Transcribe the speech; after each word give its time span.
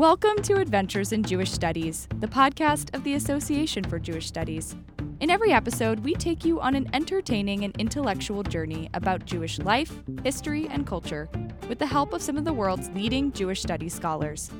Welcome 0.00 0.40
to 0.44 0.56
Adventures 0.56 1.12
in 1.12 1.22
Jewish 1.22 1.50
Studies, 1.50 2.08
the 2.20 2.26
podcast 2.26 2.96
of 2.96 3.04
the 3.04 3.12
Association 3.16 3.84
for 3.84 3.98
Jewish 3.98 4.26
Studies. 4.26 4.74
In 5.20 5.28
every 5.28 5.52
episode, 5.52 6.00
we 6.00 6.14
take 6.14 6.42
you 6.42 6.58
on 6.58 6.74
an 6.74 6.88
entertaining 6.94 7.64
and 7.64 7.76
intellectual 7.78 8.42
journey 8.42 8.88
about 8.94 9.26
Jewish 9.26 9.58
life, 9.58 9.92
history, 10.24 10.66
and 10.68 10.86
culture 10.86 11.28
with 11.68 11.78
the 11.78 11.86
help 11.86 12.14
of 12.14 12.22
some 12.22 12.38
of 12.38 12.46
the 12.46 12.52
world's 12.54 12.88
leading 12.92 13.30
Jewish 13.30 13.60
studies 13.60 13.92
scholars. 13.92 14.50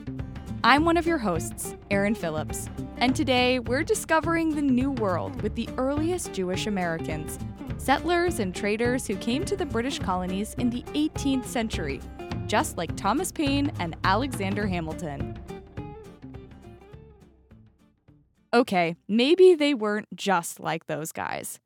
I'm 0.62 0.84
one 0.84 0.98
of 0.98 1.06
your 1.06 1.16
hosts, 1.16 1.74
Erin 1.90 2.14
Phillips, 2.14 2.68
and 2.98 3.16
today 3.16 3.60
we're 3.60 3.82
discovering 3.82 4.54
the 4.54 4.60
New 4.60 4.90
World 4.90 5.40
with 5.40 5.54
the 5.54 5.70
earliest 5.78 6.34
Jewish 6.34 6.66
Americans, 6.66 7.38
settlers 7.78 8.40
and 8.40 8.54
traders 8.54 9.06
who 9.06 9.16
came 9.16 9.46
to 9.46 9.56
the 9.56 9.64
British 9.64 10.00
colonies 10.00 10.52
in 10.58 10.68
the 10.68 10.82
18th 10.92 11.46
century 11.46 12.02
just 12.50 12.76
like 12.76 12.96
Thomas 12.96 13.30
Paine 13.30 13.70
and 13.78 13.96
Alexander 14.02 14.66
Hamilton. 14.66 15.38
Okay, 18.52 18.96
maybe 19.06 19.54
they 19.54 19.72
weren't 19.72 20.08
just 20.16 20.58
like 20.58 20.88
those 20.88 21.12
guys. 21.12 21.60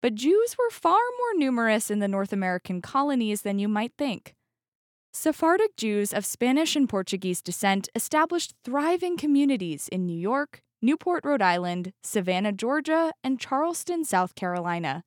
But 0.00 0.14
Jews 0.14 0.54
were 0.56 0.70
far 0.70 0.92
more 0.92 1.34
numerous 1.38 1.90
in 1.90 1.98
the 1.98 2.06
North 2.06 2.32
American 2.32 2.80
colonies 2.80 3.42
than 3.42 3.58
you 3.58 3.66
might 3.66 3.94
think. 3.98 4.34
Sephardic 5.12 5.76
Jews 5.76 6.12
of 6.12 6.24
Spanish 6.24 6.76
and 6.76 6.88
Portuguese 6.88 7.42
descent 7.42 7.88
established 7.96 8.54
thriving 8.64 9.16
communities 9.16 9.88
in 9.88 10.06
New 10.06 10.16
York, 10.16 10.62
Newport, 10.80 11.24
Rhode 11.24 11.42
Island, 11.42 11.92
Savannah, 12.04 12.52
Georgia, 12.52 13.12
and 13.24 13.40
Charleston, 13.40 14.04
South 14.04 14.36
Carolina. 14.36 15.02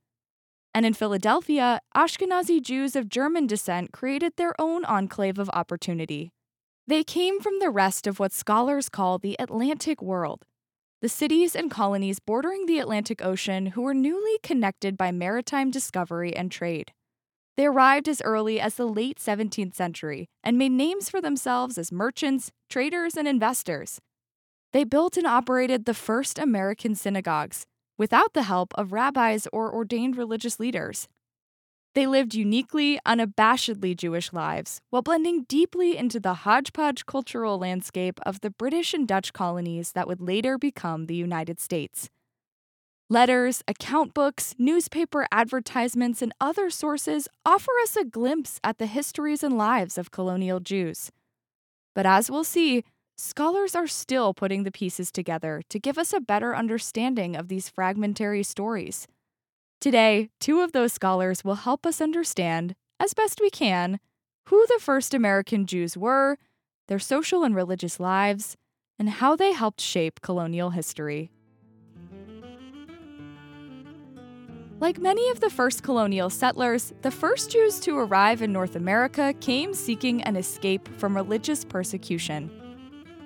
And 0.76 0.86
in 0.86 0.94
Philadelphia, 0.94 1.80
Ashkenazi 1.96 2.62
Jews 2.62 2.98
of 2.98 3.08
German 3.08 3.48
descent 3.48 3.94
created 3.94 4.34
their 4.36 4.54
own 4.60 4.84
enclave 4.84 5.40
of 5.40 5.50
opportunity. 5.54 6.34
They 6.86 7.02
came 7.02 7.40
from 7.40 7.60
the 7.60 7.70
rest 7.70 8.06
of 8.06 8.20
what 8.20 8.34
scholars 8.34 8.90
call 8.90 9.18
the 9.18 9.38
Atlantic 9.40 10.02
world, 10.02 10.44
the 11.02 11.08
cities 11.08 11.56
and 11.56 11.72
colonies 11.72 12.20
bordering 12.20 12.66
the 12.66 12.80
Atlantic 12.80 13.24
Ocean 13.24 13.68
who 13.68 13.84
were 13.84 13.94
newly 13.94 14.38
connected 14.44 14.98
by 14.98 15.14
maritime 15.14 15.72
discovery 15.72 16.36
and 16.36 16.52
trade. 16.52 16.92
They 17.56 17.68
arrived 17.68 18.10
as 18.10 18.22
early 18.22 18.60
as 18.60 18.76
the 18.76 18.86
late 18.86 19.18
17th 19.18 19.76
century 19.76 20.28
and 20.44 20.58
made 20.58 20.74
names 20.74 21.10
for 21.10 21.22
themselves 21.22 21.78
as 21.78 21.90
merchants, 21.90 22.52
traders, 22.70 23.16
and 23.16 23.30
investors. 23.30 24.02
They 24.74 24.84
built 24.84 25.16
and 25.16 25.26
operated 25.26 25.86
the 25.86 25.94
first 25.94 26.38
American 26.38 26.96
synagogues, 26.96 27.66
without 27.98 28.34
the 28.34 28.44
help 28.44 28.74
of 28.76 28.92
rabbis 28.92 29.48
or 29.52 29.74
ordained 29.74 30.18
religious 30.18 30.60
leaders. 30.60 31.08
They 31.96 32.08
lived 32.08 32.36
uniquely, 32.36 33.00
unabashedly 33.06 33.96
Jewish 33.96 34.34
lives 34.34 34.82
while 34.90 35.02
blending 35.02 35.44
deeply 35.44 35.96
into 35.96 36.20
the 36.20 36.34
hodgepodge 36.34 37.06
cultural 37.06 37.58
landscape 37.58 38.20
of 38.26 38.42
the 38.42 38.50
British 38.50 38.94
and 38.94 39.08
Dutch 39.08 39.32
colonies 39.32 39.94
that 39.94 40.08
would 40.08 40.20
later 40.20 40.58
become 40.58 41.06
the 41.06 41.16
United 41.16 41.60
States. 41.62 42.10
Letters, 43.10 43.64
account 43.68 44.14
books, 44.14 44.56
newspaper 44.58 45.28
advertisements, 45.32 46.22
and 46.22 46.34
other 46.42 46.70
sources 46.70 47.28
offer 47.46 47.72
us 47.84 47.96
a 47.96 48.04
glimpse 48.04 48.60
at 48.64 48.78
the 48.78 48.88
histories 48.88 49.44
and 49.44 49.58
lives 49.58 49.98
of 49.98 50.12
colonial 50.12 50.60
Jews. 50.60 51.12
But 51.94 52.06
as 52.06 52.30
we'll 52.30 52.44
see, 52.44 52.84
Scholars 53.18 53.76
are 53.76 53.88
still 53.88 54.34
putting 54.34 54.64
the 54.64 54.72
pieces 54.72 55.10
together 55.10 55.62
to 55.70 55.80
give 55.80 55.98
us 55.98 56.12
a 56.12 56.20
better 56.20 56.54
understanding 56.54 57.38
of 57.38 57.48
these 57.48 57.70
fragmentary 57.70 58.44
stories. 58.44 59.08
Today, 59.80 60.30
two 60.42 60.60
of 60.60 60.74
those 60.74 60.92
scholars 60.92 61.42
will 61.42 61.56
help 61.56 61.86
us 61.86 62.02
understand, 62.02 62.76
as 63.00 63.14
best 63.14 63.40
we 63.40 63.50
can, 63.50 64.02
who 64.50 64.66
the 64.68 64.82
first 64.82 65.14
American 65.14 65.66
Jews 65.66 65.96
were, 65.96 66.38
their 66.90 67.00
social 67.00 67.46
and 67.46 67.56
religious 67.56 68.02
lives, 68.02 68.58
and 69.00 69.10
how 69.10 69.34
they 69.38 69.54
helped 69.54 69.80
shape 69.80 70.20
colonial 70.20 70.72
history. 70.72 71.32
Like 74.82 75.00
many 75.00 75.30
of 75.30 75.40
the 75.40 75.50
first 75.50 75.84
colonial 75.84 76.30
settlers, 76.30 76.92
the 77.02 77.12
first 77.12 77.50
Jews 77.50 77.80
to 77.80 77.98
arrive 77.98 78.42
in 78.42 78.52
North 78.52 78.76
America 78.76 79.34
came 79.40 79.74
seeking 79.74 80.22
an 80.24 80.36
escape 80.36 80.90
from 80.98 81.16
religious 81.16 81.64
persecution. 81.64 82.52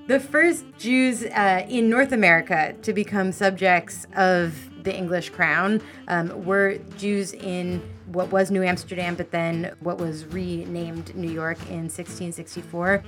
The 0.09 0.19
first 0.19 0.65
Jews 0.79 1.23
uh, 1.23 1.67
in 1.69 1.87
North 1.87 2.13
America 2.13 2.73
to 2.81 2.93
become 2.93 3.31
subjects 3.31 4.07
of 4.15 4.55
the 4.83 4.91
English 4.91 5.29
crown 5.29 5.83
um, 6.07 6.45
were 6.45 6.79
Jews 6.97 7.33
in 7.33 7.79
what 8.07 8.31
was 8.31 8.49
New 8.49 8.63
Amsterdam, 8.63 9.13
but 9.13 9.29
then 9.29 9.75
what 9.81 9.99
was 9.99 10.25
renamed 10.25 11.15
New 11.15 11.29
York 11.29 11.59
in 11.69 11.91
1664. 11.91 13.03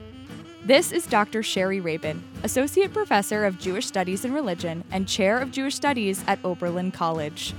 This 0.63 0.91
is 0.91 1.07
Dr. 1.07 1.41
Shari 1.41 1.79
Rabin, 1.79 2.23
Associate 2.44 2.94
Professor 2.94 3.45
of 3.45 3.57
Jewish 3.57 3.88
Studies 3.88 4.23
and 4.23 4.35
Religion 4.35 4.84
and 4.91 5.07
Chair 5.07 5.40
of 5.40 5.50
Jewish 5.50 5.73
Studies 5.73 6.23
at 6.28 6.38
Oberlin 6.45 6.91
College. 6.91 7.56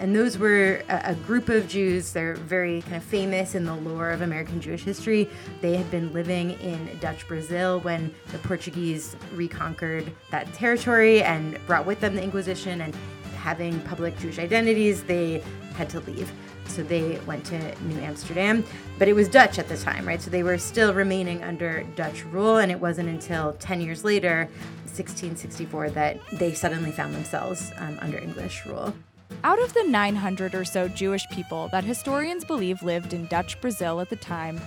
And 0.00 0.16
those 0.16 0.38
were 0.38 0.82
a, 0.88 1.10
a, 1.10 1.14
group 1.14 1.50
of 1.50 1.68
Jews. 1.68 2.12
They're 2.12 2.34
very 2.34 2.80
kind 2.80 2.96
of 2.96 3.04
famous 3.04 3.54
in 3.54 3.66
the 3.66 3.74
lore 3.74 4.10
of 4.10 4.22
American 4.22 4.58
Jewish 4.58 4.82
history. 4.82 5.28
They 5.60 5.76
had 5.76 5.90
been 5.90 6.10
living 6.14 6.52
in 6.60 6.98
Dutch 7.00 7.28
Brazil 7.28 7.80
when 7.80 8.12
the 8.32 8.38
Portuguese 8.38 9.14
reconquered 9.34 10.10
that 10.30 10.50
territory 10.54 11.22
and 11.22 11.58
brought 11.66 11.84
with 11.84 12.00
them 12.00 12.14
the 12.14 12.22
Inquisition. 12.22 12.80
And 12.80 12.96
having 13.36 13.78
public 13.80 14.18
Jewish 14.18 14.38
identities, 14.38 15.02
they 15.02 15.42
had 15.74 15.90
to 15.90 16.00
leave. 16.00 16.32
So 16.66 16.82
they 16.82 17.18
went 17.26 17.44
to 17.46 17.58
New 17.82 17.98
Amsterdam, 18.00 18.64
but 18.98 19.06
it 19.06 19.12
was 19.12 19.28
Dutch 19.28 19.58
at 19.58 19.68
the 19.68 19.76
time, 19.76 20.06
right? 20.06 20.22
So 20.22 20.30
they 20.30 20.42
were 20.42 20.56
still 20.56 20.94
remaining 20.94 21.42
under 21.42 21.82
Dutch 21.94 22.24
rule, 22.26 22.58
and 22.58 22.70
it 22.70 22.80
wasn't 22.80 23.08
until 23.08 23.54
10 23.54 23.80
years 23.80 24.04
later, 24.04 24.48
1664, 24.84 25.90
that 25.90 26.20
they 26.32 26.54
suddenly 26.54 26.92
found 26.92 27.14
themselves 27.14 27.72
um, 27.78 27.98
under 28.00 28.18
English 28.18 28.64
rule. 28.66 28.94
Out 29.42 29.62
of 29.62 29.72
the 29.72 29.84
900 29.84 30.54
or 30.54 30.64
so 30.64 30.88
Jewish 30.88 31.26
people 31.30 31.68
that 31.68 31.84
historians 31.84 32.44
believe 32.44 32.82
lived 32.82 33.14
in 33.14 33.26
Dutch 33.26 33.60
Brazil 33.60 34.00
at 34.00 34.10
the 34.10 34.16
time, 34.16 34.60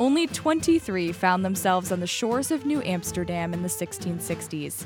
only 0.00 0.26
23 0.26 1.12
found 1.12 1.44
themselves 1.44 1.92
on 1.92 2.00
the 2.00 2.06
shores 2.06 2.50
of 2.50 2.66
New 2.66 2.82
Amsterdam 2.82 3.52
in 3.52 3.62
the 3.62 3.68
1660s. 3.68 4.84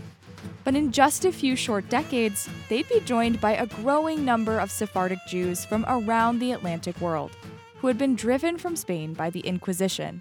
But 0.64 0.74
in 0.74 0.92
just 0.92 1.24
a 1.24 1.32
few 1.32 1.56
short 1.56 1.88
decades, 1.88 2.48
they'd 2.68 2.88
be 2.88 3.00
joined 3.00 3.40
by 3.40 3.52
a 3.52 3.66
growing 3.66 4.24
number 4.24 4.58
of 4.58 4.70
Sephardic 4.70 5.18
Jews 5.28 5.64
from 5.64 5.84
around 5.88 6.38
the 6.38 6.52
Atlantic 6.52 7.00
world, 7.00 7.32
who 7.78 7.88
had 7.88 7.98
been 7.98 8.14
driven 8.14 8.58
from 8.58 8.76
Spain 8.76 9.12
by 9.12 9.30
the 9.30 9.40
Inquisition. 9.40 10.20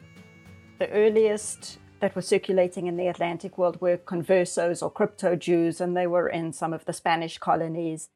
The 0.80 0.90
earliest 0.90 1.78
that 2.00 2.16
were 2.16 2.22
circulating 2.22 2.88
in 2.88 2.98
the 2.98 3.08
Atlantic 3.08 3.58
world 3.58 3.80
were 3.80 3.98
conversos 3.98 4.82
or 4.82 4.90
crypto 4.90 5.36
Jews, 5.36 5.80
and 5.80 5.96
they 5.96 6.08
were 6.08 6.28
in 6.28 6.54
some 6.54 6.74
of 6.74 6.86
the 6.86 6.94
Spanish 6.94 7.38
colonies. 7.38 8.10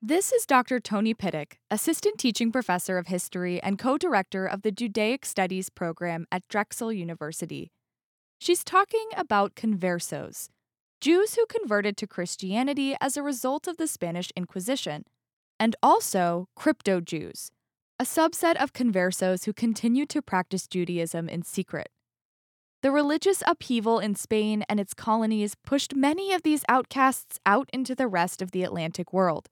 This 0.00 0.32
is 0.32 0.46
Dr. 0.46 0.78
Toni 0.78 1.12
Pitock, 1.12 1.54
Assistant 1.72 2.18
Teaching 2.18 2.52
Professor 2.52 2.98
of 2.98 3.08
History 3.08 3.60
and 3.60 3.80
co 3.80 3.98
director 3.98 4.46
of 4.46 4.62
the 4.62 4.70
Judaic 4.70 5.26
Studies 5.26 5.70
program 5.70 6.24
at 6.30 6.46
Drexel 6.46 6.92
University. 6.92 7.72
She's 8.38 8.62
talking 8.62 9.08
about 9.16 9.56
conversos, 9.56 10.50
Jews 11.00 11.34
who 11.34 11.44
converted 11.46 11.96
to 11.96 12.06
Christianity 12.06 12.94
as 13.00 13.16
a 13.16 13.24
result 13.24 13.66
of 13.66 13.76
the 13.76 13.88
Spanish 13.88 14.30
Inquisition, 14.36 15.02
and 15.58 15.74
also 15.82 16.46
crypto 16.54 17.00
Jews, 17.00 17.50
a 17.98 18.04
subset 18.04 18.54
of 18.54 18.72
conversos 18.72 19.46
who 19.46 19.52
continued 19.52 20.10
to 20.10 20.22
practice 20.22 20.68
Judaism 20.68 21.28
in 21.28 21.42
secret. 21.42 21.88
The 22.82 22.92
religious 22.92 23.42
upheaval 23.44 23.98
in 23.98 24.14
Spain 24.14 24.64
and 24.68 24.78
its 24.78 24.94
colonies 24.94 25.56
pushed 25.66 25.96
many 25.96 26.32
of 26.32 26.44
these 26.44 26.62
outcasts 26.68 27.40
out 27.44 27.68
into 27.72 27.96
the 27.96 28.06
rest 28.06 28.40
of 28.40 28.52
the 28.52 28.62
Atlantic 28.62 29.12
world 29.12 29.48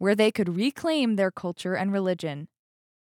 where 0.00 0.14
they 0.14 0.30
could 0.30 0.56
reclaim 0.56 1.16
their 1.16 1.30
culture 1.30 1.74
and 1.74 1.92
religion. 1.92 2.48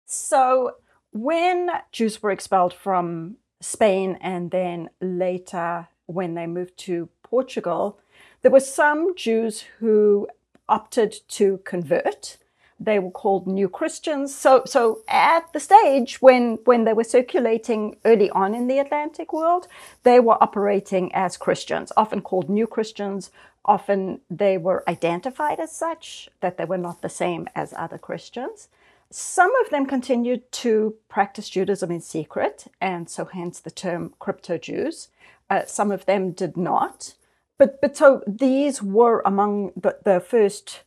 So, 0.05 0.77
when 1.11 1.69
Jews 1.91 2.23
were 2.23 2.31
expelled 2.31 2.73
from 2.73 3.35
Spain 3.61 4.17
and 4.21 4.49
then 4.49 4.89
later 5.01 5.89
when 6.05 6.35
they 6.35 6.47
moved 6.47 6.77
to 6.77 7.09
Portugal, 7.21 7.99
there 8.41 8.51
were 8.51 8.61
some 8.61 9.13
Jews 9.15 9.65
who 9.79 10.27
opted 10.69 11.15
to 11.27 11.59
convert. 11.65 12.37
They 12.85 12.99
were 12.99 13.11
called 13.11 13.47
new 13.47 13.69
Christians. 13.69 14.33
So, 14.33 14.63
so 14.65 15.01
at 15.07 15.51
the 15.53 15.59
stage 15.59 16.21
when, 16.21 16.59
when 16.65 16.85
they 16.85 16.93
were 16.93 17.03
circulating 17.03 17.97
early 18.05 18.29
on 18.29 18.53
in 18.53 18.67
the 18.67 18.79
Atlantic 18.79 19.33
world, 19.33 19.67
they 20.03 20.19
were 20.19 20.41
operating 20.41 21.13
as 21.13 21.37
Christians, 21.37 21.91
often 21.97 22.21
called 22.21 22.49
new 22.49 22.67
Christians, 22.67 23.31
Often 23.65 24.21
they 24.29 24.57
were 24.57 24.83
identified 24.87 25.59
as 25.59 25.71
such, 25.71 26.29
that 26.39 26.57
they 26.57 26.65
were 26.65 26.77
not 26.77 27.01
the 27.01 27.09
same 27.09 27.47
as 27.55 27.73
other 27.75 27.97
Christians. 27.97 28.69
Some 29.09 29.51
of 29.63 29.71
them 29.71 29.87
continued 29.87 30.51
to 30.53 30.95
practice 31.09 31.49
Judaism 31.49 31.91
in 31.91 32.01
secret, 32.01 32.67
and 32.79 33.09
so 33.09 33.25
hence 33.25 33.59
the 33.59 33.71
term 33.71 34.13
crypto 34.19 34.57
Jews. 34.57 35.09
Uh, 35.49 35.65
some 35.65 35.91
of 35.91 36.05
them 36.05 36.31
did 36.31 36.55
not. 36.55 37.15
But, 37.57 37.81
but 37.81 37.97
so 37.97 38.21
these 38.27 38.83
were 38.83 39.21
among 39.25 39.71
the, 39.75 39.97
the 40.03 40.19
first 40.19 40.83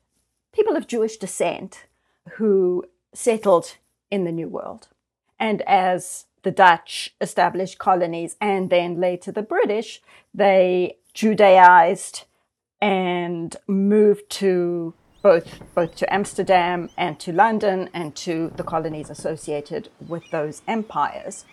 people 0.53 0.77
of 0.77 0.87
Jewish 0.87 1.17
descent 1.17 1.85
who 2.37 2.85
settled 3.15 3.77
in 4.11 4.25
the 4.25 4.33
New 4.33 4.49
World. 4.49 4.89
And 5.39 5.63
as 5.63 6.27
the 6.43 6.51
Dutch 6.51 7.15
established 7.21 7.79
colonies 7.79 8.37
and 8.41 8.71
then 8.71 9.01
later 9.01 9.33
the 9.33 9.43
British, 9.43 10.01
they 10.35 10.97
Judaized 11.15 12.27
and 12.81 13.57
moved 13.67 14.31
to 14.31 14.95
both 15.21 15.61
both 15.75 15.97
to 15.97 16.15
Amsterdam 16.15 16.91
and 16.97 17.19
to 17.19 17.33
London 17.33 17.91
and 17.93 18.15
to 18.15 18.53
the 18.55 18.63
colonies 18.63 19.11
associated 19.11 19.89
with 20.07 20.23
those 20.31 20.63
empires. 20.69 21.45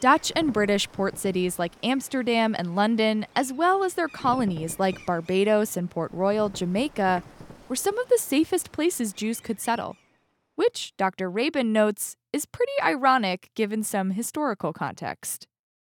Dutch 0.00 0.32
and 0.34 0.52
British 0.52 0.90
port 0.90 1.18
cities 1.18 1.58
like 1.58 1.72
Amsterdam 1.82 2.54
and 2.58 2.74
London, 2.74 3.26
as 3.34 3.52
well 3.52 3.84
as 3.84 3.94
their 3.94 4.08
colonies 4.08 4.78
like 4.78 5.06
Barbados 5.06 5.76
and 5.76 5.90
Port 5.90 6.12
Royal, 6.12 6.48
Jamaica, 6.48 7.22
were 7.68 7.76
some 7.76 7.96
of 7.98 8.08
the 8.08 8.18
safest 8.18 8.72
places 8.72 9.12
Jews 9.12 9.40
could 9.40 9.60
settle, 9.60 9.96
which 10.56 10.92
Dr. 10.96 11.30
Rabin 11.30 11.72
notes 11.72 12.16
is 12.32 12.46
pretty 12.46 12.72
ironic 12.82 13.50
given 13.54 13.82
some 13.82 14.10
historical 14.10 14.72
context. 14.72 15.46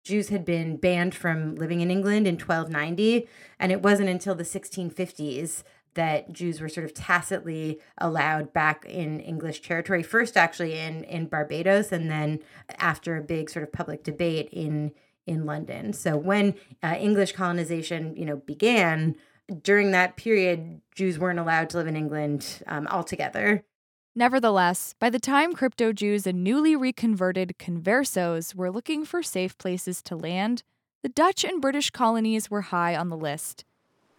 Jews 0.04 0.30
had 0.30 0.46
been 0.46 0.78
banned 0.78 1.14
from 1.14 1.56
living 1.56 1.82
in 1.82 1.92
England 1.92 2.26
in 2.26 2.36
1290, 2.36 3.28
and 3.60 3.72
it 3.72 3.84
wasn't 3.84 4.10
until 4.10 4.34
the 4.34 4.44
1650s 4.44 5.64
that 5.94 6.32
Jews 6.32 6.62
were 6.62 6.70
sort 6.70 6.86
of 6.86 6.94
tacitly 6.94 7.80
allowed 7.98 8.54
back 8.54 8.86
in 8.86 9.20
English 9.20 9.62
territory. 9.62 10.02
First, 10.04 10.38
actually, 10.38 10.74
in 10.74 11.04
in 11.04 11.28
Barbados, 11.28 11.92
and 11.92 12.10
then 12.10 12.40
after 12.78 13.18
a 13.18 13.22
big 13.22 13.50
sort 13.50 13.64
of 13.64 13.72
public 13.72 14.04
debate 14.04 14.50
in 14.52 14.92
in 15.28 15.46
London. 15.46 15.94
So 15.94 16.18
when 16.18 16.56
uh, 16.82 16.96
English 17.00 17.34
colonization, 17.34 18.16
you 18.16 18.26
know, 18.26 18.38
began 18.38 19.16
during 19.64 19.92
that 19.92 20.16
period, 20.16 20.82
Jews 20.96 21.20
weren't 21.20 21.40
allowed 21.40 21.70
to 21.72 21.78
live 21.78 21.88
in 21.88 21.96
England 21.96 22.64
um, 22.68 22.88
altogether. 22.88 23.64
Nevertheless, 24.14 24.94
by 25.00 25.10
the 25.10 25.22
time 25.22 25.54
crypto 25.54 25.94
Jews 25.94 26.28
and 26.28 26.44
newly 26.44 26.76
reconverted 26.76 27.56
conversos 27.58 28.54
were 28.54 28.70
looking 28.70 29.06
for 29.06 29.24
safe 29.24 29.58
places 29.58 30.02
to 30.02 30.18
land, 30.18 30.64
the 31.02 31.08
Dutch 31.08 31.46
and 31.46 31.62
British 31.62 31.92
colonies 31.92 32.52
were 32.52 32.62
high 32.62 32.94
on 32.94 33.08
the 33.08 33.16
list. 33.16 33.64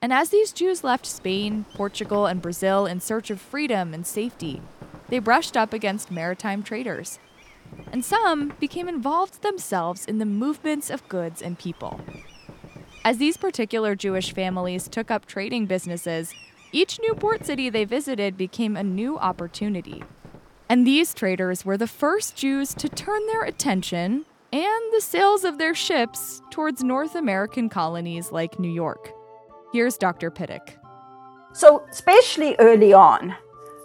And 0.01 0.11
as 0.11 0.31
these 0.31 0.51
Jews 0.51 0.83
left 0.83 1.05
Spain, 1.05 1.67
Portugal, 1.75 2.25
and 2.25 2.41
Brazil 2.41 2.87
in 2.87 3.01
search 3.01 3.29
of 3.29 3.39
freedom 3.39 3.93
and 3.93 4.07
safety, 4.07 4.63
they 5.11 5.19
brushed 5.19 5.59
up 5.59 5.75
against 5.75 6.11
maritime 6.11 6.63
traders. 6.63 7.19
And 7.93 8.03
some 8.03 8.55
became 8.59 8.89
involved 8.89 9.43
themselves 9.43 10.07
in 10.07 10.17
the 10.17 10.25
movements 10.25 10.89
of 10.89 11.07
goods 11.11 11.43
and 11.43 11.59
people. 11.59 12.01
As 13.05 13.19
these 13.19 13.37
particular 13.37 13.95
Jewish 13.95 14.33
families 14.33 14.89
took 14.89 15.11
up 15.11 15.27
trading 15.27 15.67
businesses, 15.67 16.33
each 16.73 16.99
new 17.01 17.15
port 17.15 17.45
city 17.45 17.69
they 17.69 17.85
visited 17.85 18.37
became 18.37 18.77
a 18.77 18.83
new 18.83 19.19
opportunity. 19.19 20.03
And 20.69 20.87
these 20.87 21.13
traders 21.13 21.65
were 21.67 21.77
the 21.77 21.87
first 21.87 22.35
Jews 22.35 22.73
to 22.75 22.89
turn 22.89 23.27
their 23.27 23.43
attention 23.43 24.25
and 24.53 24.83
the 24.93 25.01
sails 25.01 25.45
of 25.45 25.59
their 25.59 25.75
ships 25.75 26.41
towards 26.51 26.83
North 26.83 27.15
American 27.15 27.69
colonies 27.69 28.33
like 28.33 28.59
New 28.59 28.71
York. 28.71 29.11
Here's 29.73 29.99
Dr. 29.99 30.31
Pitock. 30.31 30.77
So, 31.53 31.85
especially 31.91 32.57
early 32.59 32.95
on, 32.95 33.35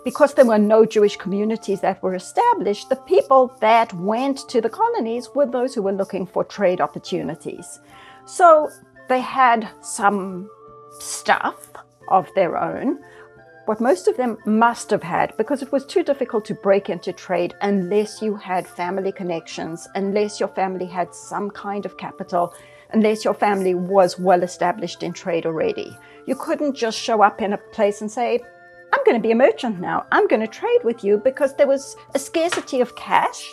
because 0.06 0.34
there 0.34 0.46
were 0.46 0.58
no 0.58 0.86
Jewish 0.86 1.18
communities 1.18 1.82
that 1.82 2.02
were 2.02 2.16
established, 2.16 2.88
the 2.88 2.96
people 2.96 3.54
that 3.60 3.94
went 3.94 4.48
to 4.48 4.62
the 4.62 4.70
colonies 4.70 5.30
were 5.36 5.46
those 5.46 5.76
who 5.76 5.82
were 5.82 5.92
looking 5.92 6.26
for 6.26 6.46
trade 6.46 6.80
opportunities. 6.80 7.82
So, 8.26 8.70
they 9.10 9.20
had 9.20 9.70
some 9.82 10.50
stuff 11.00 11.70
of 12.08 12.30
their 12.36 12.58
own, 12.58 13.00
what 13.66 13.82
most 13.82 14.08
of 14.08 14.16
them 14.16 14.38
must 14.46 14.90
have 14.92 15.04
had 15.04 15.36
because 15.38 15.62
it 15.62 15.72
was 15.72 15.86
too 15.86 16.04
difficult 16.04 16.46
to 16.46 16.54
break 16.54 16.90
into 16.90 17.12
trade 17.12 17.54
unless 17.62 18.22
you 18.22 18.36
had 18.36 18.66
family 18.66 19.12
connections, 19.12 19.88
unless 19.96 20.40
your 20.40 20.50
family 20.50 20.86
had 20.86 21.14
some 21.14 21.50
kind 21.50 21.86
of 21.86 21.98
capital 21.98 22.54
unless 22.92 23.26
your 23.26 23.34
family 23.34 23.74
was 23.74 24.20
well 24.20 24.44
established 24.44 25.04
in 25.04 25.14
trade 25.14 25.46
already. 25.46 25.98
You 26.26 26.36
couldn't 26.36 26.76
just 26.76 26.98
show 26.98 27.22
up 27.22 27.42
in 27.42 27.54
a 27.54 27.58
place 27.58 28.02
and 28.02 28.12
say, 28.12 28.40
I'm 28.94 29.04
going 29.06 29.22
to 29.22 29.26
be 29.26 29.32
a 29.32 29.36
merchant 29.36 29.80
now. 29.80 30.06
I'm 30.12 30.28
going 30.28 30.42
to 30.42 30.48
trade 30.48 30.80
with 30.84 31.04
you 31.04 31.18
because 31.18 31.56
there 31.56 31.68
was 31.68 31.96
a 32.16 32.20
scarcity 32.20 32.82
of 32.82 32.96
cash. 32.96 33.46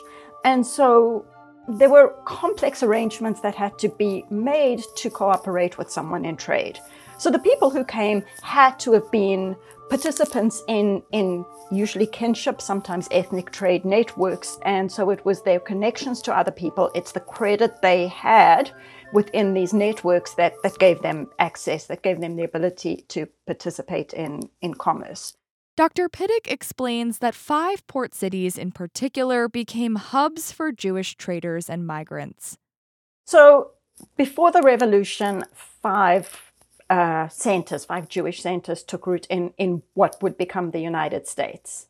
And 0.45 0.67
so 0.67 1.25
there 1.69 1.91
were 1.91 2.15
complex 2.25 2.83
arrangements 2.83 3.41
that 3.41 3.55
had 3.55 3.79
to 3.79 3.89
be 3.89 4.25
made 4.31 4.83
to 4.97 5.11
cooperate 5.11 5.79
with 5.79 5.91
someone 5.91 6.25
in 6.25 6.37
trade. 6.37 6.79
So 7.19 7.31
the 7.31 7.39
people 7.39 7.71
who 7.71 7.85
came 7.85 8.25
had 8.43 8.79
to 8.81 8.93
have 8.93 9.11
been 9.11 9.57
participants 9.89 10.63
in, 10.67 11.03
in 11.13 11.45
usually 11.71 12.07
kinship, 12.07 12.61
sometimes 12.61 13.09
ethnic 13.11 13.51
trade 13.51 13.85
networks. 13.85 14.59
And 14.65 14.91
so 14.91 15.11
it 15.11 15.25
was 15.25 15.43
their 15.43 15.61
connections 15.61 16.21
to 16.23 16.37
other 16.37 16.51
people, 16.51 16.91
it's 16.95 17.13
the 17.13 17.21
credit 17.21 17.81
they 17.83 18.09
had 18.09 18.71
within 19.13 19.55
these 19.55 19.73
networks 19.73 20.35
that, 20.35 20.55
that 20.63 20.79
gave 20.79 21.01
them 21.03 21.29
access, 21.39 21.87
that 21.87 22.03
gave 22.03 22.21
them 22.21 22.37
the 22.37 22.45
ability 22.45 23.05
to 23.09 23.27
participate 23.47 24.13
in, 24.13 24.49
in 24.61 24.75
commerce. 24.75 25.35
Dr. 25.77 26.09
Pitock 26.09 26.47
explains 26.47 27.19
that 27.19 27.35
five 27.35 27.85
port 27.87 28.15
cities 28.15 28.57
in 28.57 28.71
particular 28.71 29.49
became 29.49 29.97
hubs 29.97 30.53
for 30.53 30.71
Jewish 30.71 31.17
traders 31.17 31.69
and 31.69 31.87
migrants. 31.87 32.59
So, 33.25 33.71
before 34.17 34.53
the 34.53 34.63
revolution, 34.63 35.45
five 35.53 36.53
uh, 36.91 37.29
centers, 37.29 37.85
five 37.85 38.09
Jewish 38.09 38.43
centers, 38.43 38.83
took 38.83 39.07
root 39.07 39.27
in, 39.29 39.53
in 39.59 39.83
what 39.95 40.23
would 40.23 40.37
become 40.37 40.71
the 40.71 40.81
United 40.81 41.27
States. 41.27 41.87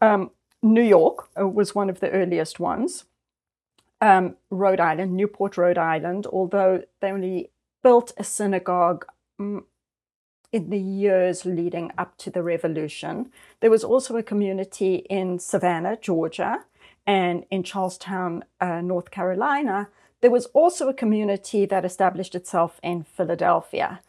Um, 0.00 0.30
New 0.62 0.82
York 0.82 1.28
uh, 1.38 1.46
was 1.46 1.74
one 1.74 1.90
of 1.90 2.00
the 2.00 2.10
earliest 2.10 2.60
ones 2.60 3.04
um, 4.00 4.36
Rhode 4.50 4.80
Island, 4.80 5.14
Newport, 5.16 5.56
Rhode 5.56 5.78
Island, 5.78 6.26
although 6.26 6.82
they 7.00 7.10
only 7.10 7.50
built 7.82 8.12
a 8.16 8.24
synagogue 8.24 9.06
mm, 9.40 9.64
in 10.52 10.70
the 10.70 10.78
years 10.78 11.44
leading 11.44 11.90
up 11.98 12.16
to 12.18 12.30
the 12.30 12.42
revolution. 12.42 13.30
There 13.60 13.70
was 13.70 13.84
also 13.84 14.16
a 14.16 14.22
community 14.22 15.06
in 15.10 15.38
Savannah, 15.38 15.96
Georgia, 16.00 16.64
and 17.06 17.44
in 17.50 17.62
Charlestown, 17.62 18.44
uh, 18.60 18.80
North 18.80 19.10
Carolina. 19.10 19.88
There 20.20 20.30
was 20.30 20.46
also 20.46 20.88
a 20.88 20.94
community 20.94 21.66
that 21.66 21.84
established 21.84 22.34
itself 22.34 22.80
in 22.82 23.04
Philadelphia. 23.04 24.00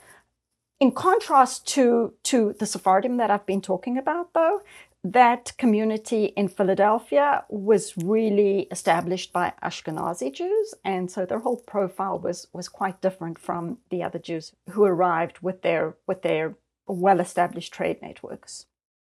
In 0.80 0.92
contrast 0.92 1.68
to, 1.70 2.14
to 2.24 2.54
the 2.58 2.66
Sephardim 2.66 3.18
that 3.18 3.30
I've 3.30 3.46
been 3.46 3.62
talking 3.62 3.98
about, 3.98 4.34
though, 4.34 4.62
that 5.04 5.54
community 5.58 6.26
in 6.38 6.48
Philadelphia 6.48 7.44
was 7.50 7.98
really 7.98 8.68
established 8.72 9.34
by 9.34 9.54
Ashkenazi 9.62 10.34
Jews, 10.34 10.74
and 10.84 11.12
so 11.12 11.26
their 11.26 11.40
whole 11.40 11.58
profile 11.58 12.20
was 12.20 12.48
was 12.54 12.68
quite 12.68 13.02
different 13.02 13.40
from 13.40 13.78
the 13.90 14.04
other 14.04 14.20
Jews 14.20 14.54
who 14.72 14.84
arrived 14.84 15.40
with 15.40 15.62
their 15.62 15.96
with 16.06 16.22
their 16.22 16.56
well-established 16.88 17.74
trade 17.74 18.02
networks. 18.02 18.66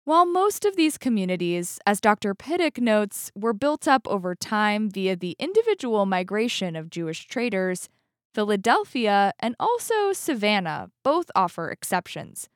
While 0.03 0.25
most 0.25 0.65
of 0.65 0.75
these 0.75 0.97
communities, 0.97 1.79
as 1.85 2.01
Dr. 2.01 2.33
Pitock 2.33 2.79
notes, 2.79 3.31
were 3.35 3.53
built 3.53 3.87
up 3.87 4.07
over 4.07 4.35
time 4.35 4.89
via 4.89 5.15
the 5.15 5.35
individual 5.39 6.05
migration 6.05 6.75
of 6.75 6.89
Jewish 6.89 7.27
traders, 7.27 7.87
Philadelphia 8.33 9.33
and 9.39 9.55
also 9.59 10.13
Savannah 10.13 10.89
both 11.03 11.29
offer 11.35 11.69
exceptions. 11.69 12.49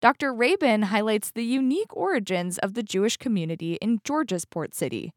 Dr. 0.00 0.32
Rabin 0.32 0.82
highlights 0.82 1.30
the 1.30 1.44
unique 1.44 1.94
origins 1.96 2.58
of 2.58 2.74
the 2.74 2.82
Jewish 2.82 3.16
community 3.16 3.74
in 3.74 4.00
Georgia's 4.04 4.44
port 4.44 4.74
city. 4.74 5.12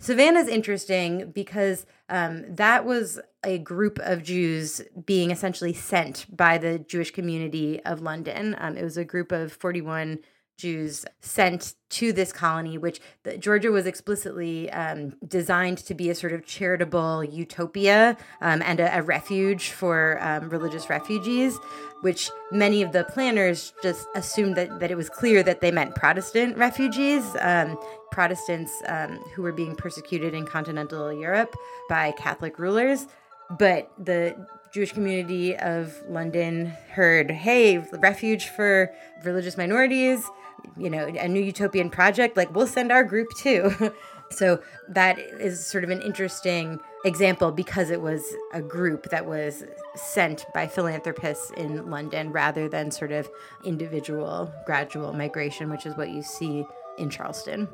Savannah 0.00 0.40
is 0.40 0.48
interesting 0.48 1.32
because 1.32 1.86
um, 2.08 2.44
that 2.48 2.84
was 2.84 3.20
a 3.44 3.58
group 3.58 3.98
of 4.00 4.22
Jews 4.22 4.80
being 5.06 5.30
essentially 5.30 5.72
sent 5.72 6.26
by 6.34 6.58
the 6.58 6.78
Jewish 6.78 7.10
community 7.10 7.80
of 7.84 8.00
London. 8.00 8.54
Um, 8.58 8.76
it 8.76 8.84
was 8.84 8.96
a 8.96 9.04
group 9.04 9.32
of 9.32 9.52
41 9.52 10.18
Jews 10.58 11.06
sent 11.20 11.74
to 11.90 12.12
this 12.12 12.32
colony, 12.32 12.76
which 12.76 13.00
the, 13.22 13.38
Georgia 13.38 13.70
was 13.70 13.86
explicitly 13.86 14.70
um, 14.72 15.14
designed 15.26 15.78
to 15.78 15.94
be 15.94 16.10
a 16.10 16.14
sort 16.14 16.32
of 16.32 16.44
charitable 16.44 17.22
utopia 17.22 18.16
um, 18.40 18.60
and 18.62 18.80
a, 18.80 18.98
a, 18.98 19.02
refuge 19.02 19.70
for 19.70 20.18
um, 20.20 20.50
religious 20.50 20.90
refugees, 20.90 21.56
which 22.00 22.28
many 22.50 22.82
of 22.82 22.90
the 22.90 23.04
planners 23.04 23.72
just 23.82 24.06
assumed 24.16 24.56
that, 24.56 24.80
that 24.80 24.90
it 24.90 24.96
was 24.96 25.08
clear 25.08 25.44
that 25.44 25.60
they 25.60 25.70
meant 25.70 25.94
Protestant 25.94 26.58
refugees, 26.58 27.24
um, 27.40 27.78
Protestants 28.10 28.72
um, 28.86 29.18
who 29.34 29.42
were 29.42 29.52
being 29.52 29.76
persecuted 29.76 30.34
in 30.34 30.44
continental 30.44 31.12
Europe 31.12 31.54
by 31.88 32.10
Catholic 32.12 32.58
rulers. 32.58 33.06
But 33.50 33.90
the 33.98 34.36
Jewish 34.72 34.92
community 34.92 35.56
of 35.56 35.94
London 36.08 36.66
heard, 36.92 37.30
hey, 37.30 37.78
refuge 37.78 38.48
for 38.48 38.92
religious 39.24 39.56
minorities 39.56 40.28
you 40.76 40.90
know, 40.90 41.06
a 41.06 41.28
new 41.28 41.40
utopian 41.40 41.90
project, 41.90 42.36
like 42.36 42.54
we'll 42.54 42.66
send 42.66 42.92
our 42.92 43.04
group 43.04 43.28
too. 43.36 43.92
so 44.30 44.60
that 44.88 45.18
is 45.18 45.64
sort 45.64 45.84
of 45.84 45.90
an 45.90 46.02
interesting 46.02 46.78
example 47.04 47.52
because 47.52 47.90
it 47.90 48.00
was 48.00 48.22
a 48.52 48.60
group 48.60 49.10
that 49.10 49.26
was 49.26 49.64
sent 49.94 50.44
by 50.54 50.66
philanthropists 50.66 51.50
in 51.56 51.90
London 51.90 52.32
rather 52.32 52.68
than 52.68 52.90
sort 52.90 53.12
of 53.12 53.28
individual 53.64 54.52
gradual 54.66 55.12
migration, 55.12 55.70
which 55.70 55.86
is 55.86 55.96
what 55.96 56.10
you 56.10 56.22
see 56.22 56.66
in 56.98 57.10
Charleston. 57.10 57.68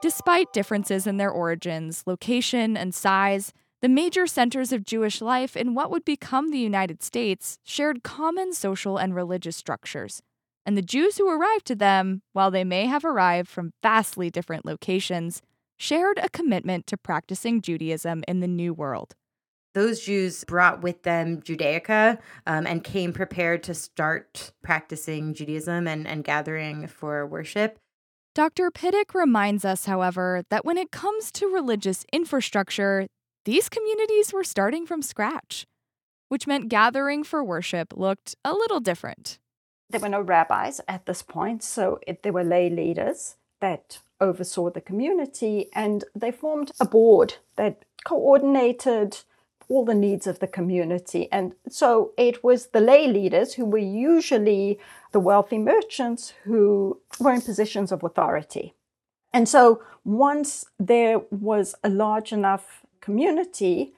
Despite 0.00 0.52
differences 0.52 1.06
in 1.06 1.16
their 1.16 1.30
origins, 1.30 2.04
location, 2.06 2.76
and 2.76 2.94
size, 2.94 3.52
The 3.80 3.88
major 3.88 4.26
centers 4.26 4.72
of 4.72 4.84
Jewish 4.84 5.20
life 5.20 5.56
in 5.56 5.72
what 5.72 5.90
would 5.92 6.04
become 6.04 6.50
the 6.50 6.58
United 6.58 7.00
States 7.00 7.60
shared 7.62 8.02
common 8.02 8.52
social 8.52 8.96
and 8.96 9.14
religious 9.14 9.56
structures, 9.56 10.20
and 10.66 10.76
the 10.76 10.82
Jews 10.82 11.16
who 11.16 11.28
arrived 11.28 11.64
to 11.66 11.76
them, 11.76 12.22
while 12.32 12.50
they 12.50 12.64
may 12.64 12.86
have 12.86 13.04
arrived 13.04 13.48
from 13.48 13.72
vastly 13.80 14.30
different 14.30 14.66
locations, 14.66 15.42
shared 15.78 16.18
a 16.18 16.28
commitment 16.28 16.88
to 16.88 16.96
practicing 16.96 17.62
Judaism 17.62 18.24
in 18.26 18.40
the 18.40 18.48
New 18.48 18.74
World. 18.74 19.14
Those 19.74 20.00
Jews 20.00 20.42
brought 20.42 20.82
with 20.82 21.04
them 21.04 21.40
Judaica 21.40 22.18
um, 22.48 22.66
and 22.66 22.82
came 22.82 23.12
prepared 23.12 23.62
to 23.62 23.74
start 23.74 24.50
practicing 24.60 25.34
Judaism 25.34 25.86
and, 25.86 26.04
and 26.04 26.24
gathering 26.24 26.88
for 26.88 27.24
worship. 27.24 27.78
Dr. 28.34 28.72
Pitock 28.72 29.14
reminds 29.14 29.64
us, 29.64 29.84
however, 29.84 30.42
that 30.50 30.64
when 30.64 30.78
it 30.78 30.90
comes 30.90 31.30
to 31.32 31.46
religious 31.46 32.04
infrastructure, 32.12 33.06
these 33.44 33.68
communities 33.68 34.32
were 34.32 34.44
starting 34.44 34.86
from 34.86 35.02
scratch, 35.02 35.66
which 36.28 36.46
meant 36.46 36.68
gathering 36.68 37.24
for 37.24 37.42
worship 37.42 37.92
looked 37.96 38.34
a 38.44 38.52
little 38.52 38.80
different. 38.80 39.38
There 39.90 40.00
were 40.00 40.08
no 40.08 40.20
rabbis 40.20 40.80
at 40.86 41.06
this 41.06 41.22
point, 41.22 41.62
so 41.62 41.98
it, 42.06 42.22
there 42.22 42.32
were 42.32 42.44
lay 42.44 42.68
leaders 42.68 43.36
that 43.60 44.00
oversaw 44.20 44.70
the 44.70 44.80
community, 44.80 45.68
and 45.74 46.04
they 46.14 46.30
formed 46.30 46.72
a 46.80 46.84
board 46.84 47.36
that 47.56 47.84
coordinated 48.04 49.18
all 49.68 49.84
the 49.84 49.94
needs 49.94 50.26
of 50.26 50.38
the 50.38 50.46
community. 50.46 51.30
And 51.30 51.54
so 51.68 52.12
it 52.16 52.42
was 52.42 52.68
the 52.68 52.80
lay 52.80 53.06
leaders 53.06 53.54
who 53.54 53.64
were 53.64 53.78
usually 53.78 54.78
the 55.12 55.20
wealthy 55.20 55.58
merchants 55.58 56.32
who 56.44 57.00
were 57.20 57.32
in 57.32 57.42
positions 57.42 57.92
of 57.92 58.02
authority. 58.02 58.74
And 59.32 59.48
so 59.48 59.82
once 60.04 60.64
there 60.78 61.20
was 61.30 61.74
a 61.84 61.90
large 61.90 62.32
enough 62.32 62.86
community 63.00 63.94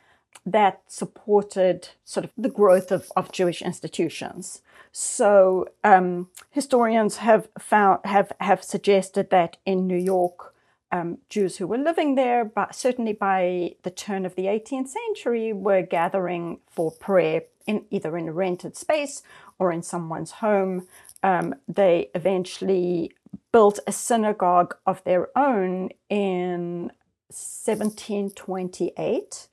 that 0.47 0.83
supported 0.87 1.89
sort 2.05 2.25
of 2.25 2.33
the 2.37 2.49
growth 2.49 2.91
of, 2.91 3.11
of 3.17 3.33
Jewish 3.33 3.63
institutions. 3.63 4.63
So 4.93 5.69
um, 5.85 6.29
historians 6.51 7.19
have 7.19 7.49
found 7.59 8.01
have 8.05 8.33
have 8.41 8.65
suggested 8.65 9.31
that 9.31 9.59
in 9.65 9.87
New 9.87 9.99
York, 9.99 10.55
um, 10.91 11.19
Jews 11.29 11.59
who 11.59 11.67
were 11.67 11.79
living 11.79 12.15
there, 12.15 12.45
but 12.45 12.75
certainly 12.75 13.13
by 13.13 13.77
the 13.83 13.91
turn 13.91 14.27
of 14.27 14.35
the 14.35 14.47
18th 14.47 14.89
century, 14.89 15.53
were 15.53 15.83
gathering 15.83 16.59
for 16.69 16.91
prayer 16.91 17.43
in 17.67 17.85
either 17.91 18.17
in 18.17 18.29
a 18.29 18.33
rented 18.33 18.77
space 18.77 19.23
or 19.59 19.71
in 19.71 19.83
someone's 19.83 20.33
home. 20.33 20.89
Um, 21.23 21.55
they 21.69 22.11
eventually 22.15 23.13
built 23.53 23.79
a 23.87 23.93
synagogue 23.93 24.75
of 24.87 25.05
their 25.05 25.37
own 25.37 25.91
in 26.09 26.91
1728. 27.31 29.49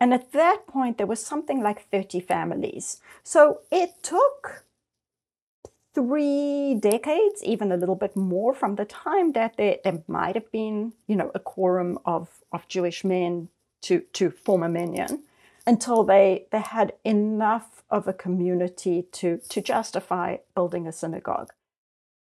And 0.00 0.12
at 0.12 0.32
that 0.32 0.66
point, 0.66 0.98
there 0.98 1.06
was 1.06 1.24
something 1.24 1.62
like 1.62 1.88
30 1.90 2.20
families. 2.20 3.00
So 3.22 3.60
it 3.70 4.02
took 4.02 4.64
three 5.94 6.74
decades, 6.74 7.42
even 7.44 7.70
a 7.70 7.76
little 7.76 7.94
bit 7.94 8.16
more 8.16 8.52
from 8.52 8.74
the 8.74 8.84
time 8.84 9.32
that 9.32 9.56
there, 9.56 9.78
there 9.84 10.02
might 10.08 10.34
have 10.34 10.50
been, 10.50 10.92
you 11.06 11.16
know, 11.16 11.30
a 11.34 11.38
quorum 11.38 11.98
of, 12.04 12.42
of 12.52 12.66
Jewish 12.68 13.04
men 13.04 13.48
to, 13.82 14.00
to 14.14 14.30
form 14.30 14.62
a 14.62 14.68
minyan 14.68 15.22
until 15.66 16.04
they, 16.04 16.46
they 16.50 16.60
had 16.60 16.92
enough 17.04 17.84
of 17.88 18.08
a 18.08 18.12
community 18.12 19.06
to, 19.12 19.38
to 19.48 19.60
justify 19.60 20.38
building 20.54 20.86
a 20.86 20.92
synagogue. 20.92 21.52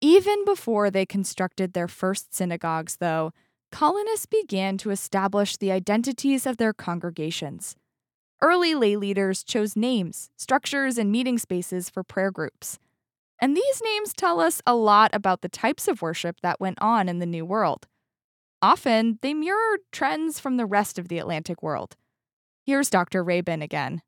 Even 0.00 0.44
before 0.44 0.90
they 0.90 1.04
constructed 1.04 1.72
their 1.72 1.88
first 1.88 2.34
synagogues, 2.34 2.96
though, 2.96 3.32
colonists 3.70 4.26
began 4.26 4.78
to 4.78 4.90
establish 4.90 5.56
the 5.56 5.72
identities 5.72 6.46
of 6.46 6.56
their 6.56 6.72
congregations. 6.72 7.76
Early 8.40 8.74
lay 8.74 8.96
leaders 8.96 9.42
chose 9.42 9.76
names, 9.76 10.30
structures, 10.36 10.96
and 10.96 11.10
meeting 11.10 11.38
spaces 11.38 11.90
for 11.90 12.04
prayer 12.04 12.30
groups. 12.30 12.78
And 13.40 13.56
these 13.56 13.82
names 13.84 14.12
tell 14.12 14.40
us 14.40 14.62
a 14.66 14.74
lot 14.74 15.10
about 15.12 15.42
the 15.42 15.48
types 15.48 15.88
of 15.88 16.02
worship 16.02 16.40
that 16.42 16.60
went 16.60 16.78
on 16.80 17.08
in 17.08 17.18
the 17.18 17.26
New 17.26 17.44
World. 17.44 17.86
Often, 18.60 19.18
they 19.22 19.34
mirror 19.34 19.78
trends 19.92 20.40
from 20.40 20.56
the 20.56 20.66
rest 20.66 20.98
of 20.98 21.08
the 21.08 21.18
Atlantic 21.18 21.62
world. 21.62 21.96
Here's 22.64 22.90
Dr. 22.90 23.22
Rabin 23.22 23.62
again. 23.62 24.02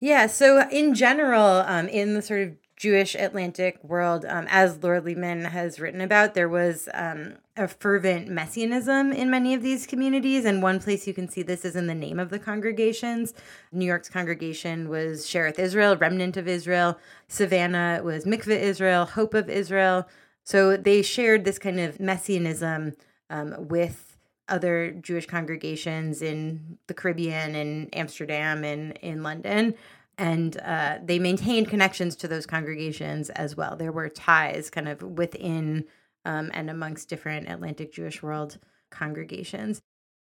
Yeah, 0.00 0.26
so 0.26 0.68
in 0.68 0.94
general, 0.94 1.64
um, 1.66 1.88
in 1.88 2.14
the 2.14 2.20
sort 2.20 2.42
of 2.42 2.56
Jewish 2.76 3.14
Atlantic 3.14 3.82
world, 3.82 4.26
um, 4.26 4.46
as 4.50 4.82
Laura 4.82 5.00
Leibman 5.00 5.46
has 5.48 5.80
written 5.80 6.02
about, 6.02 6.34
there 6.34 6.48
was 6.48 6.90
um, 6.92 7.36
a 7.56 7.66
fervent 7.66 8.28
messianism 8.28 9.12
in 9.12 9.30
many 9.30 9.54
of 9.54 9.62
these 9.62 9.86
communities. 9.86 10.44
And 10.44 10.62
one 10.62 10.78
place 10.78 11.06
you 11.06 11.14
can 11.14 11.26
see 11.26 11.42
this 11.42 11.64
is 11.64 11.74
in 11.74 11.86
the 11.86 11.94
name 11.94 12.20
of 12.20 12.28
the 12.28 12.38
congregations. 12.38 13.32
New 13.72 13.86
York's 13.86 14.10
congregation 14.10 14.90
was 14.90 15.24
Shearith 15.24 15.58
Israel, 15.58 15.96
Remnant 15.96 16.36
of 16.36 16.46
Israel. 16.46 16.98
Savannah 17.28 18.02
was 18.04 18.26
Mikveh 18.26 18.60
Israel, 18.60 19.06
Hope 19.06 19.32
of 19.32 19.48
Israel. 19.48 20.06
So 20.44 20.76
they 20.76 21.00
shared 21.00 21.46
this 21.46 21.58
kind 21.58 21.80
of 21.80 21.98
messianism 21.98 22.92
um, 23.30 23.68
with 23.68 24.18
other 24.48 24.92
Jewish 24.92 25.26
congregations 25.26 26.20
in 26.20 26.78
the 26.88 26.94
Caribbean, 26.94 27.56
in 27.56 27.88
Amsterdam, 27.94 28.64
and 28.64 28.92
in 28.98 29.22
London 29.22 29.74
and 30.18 30.56
uh, 30.58 30.98
they 31.02 31.18
maintained 31.18 31.68
connections 31.68 32.16
to 32.16 32.28
those 32.28 32.46
congregations 32.46 33.30
as 33.30 33.56
well. 33.56 33.76
There 33.76 33.92
were 33.92 34.08
ties 34.08 34.70
kind 34.70 34.88
of 34.88 35.02
within 35.02 35.84
um, 36.24 36.50
and 36.54 36.70
amongst 36.70 37.08
different 37.08 37.48
Atlantic 37.48 37.92
Jewish 37.92 38.22
world 38.22 38.58
congregations. 38.90 39.80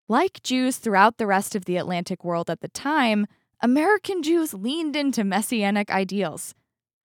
Like 0.08 0.42
Jews 0.42 0.78
throughout 0.78 1.18
the 1.18 1.26
rest 1.26 1.54
of 1.54 1.64
the 1.64 1.76
Atlantic 1.76 2.24
world 2.24 2.50
at 2.50 2.60
the 2.60 2.68
time, 2.68 3.26
American 3.62 4.22
Jews 4.22 4.52
leaned 4.52 4.96
into 4.96 5.24
messianic 5.24 5.90
ideals. 5.90 6.54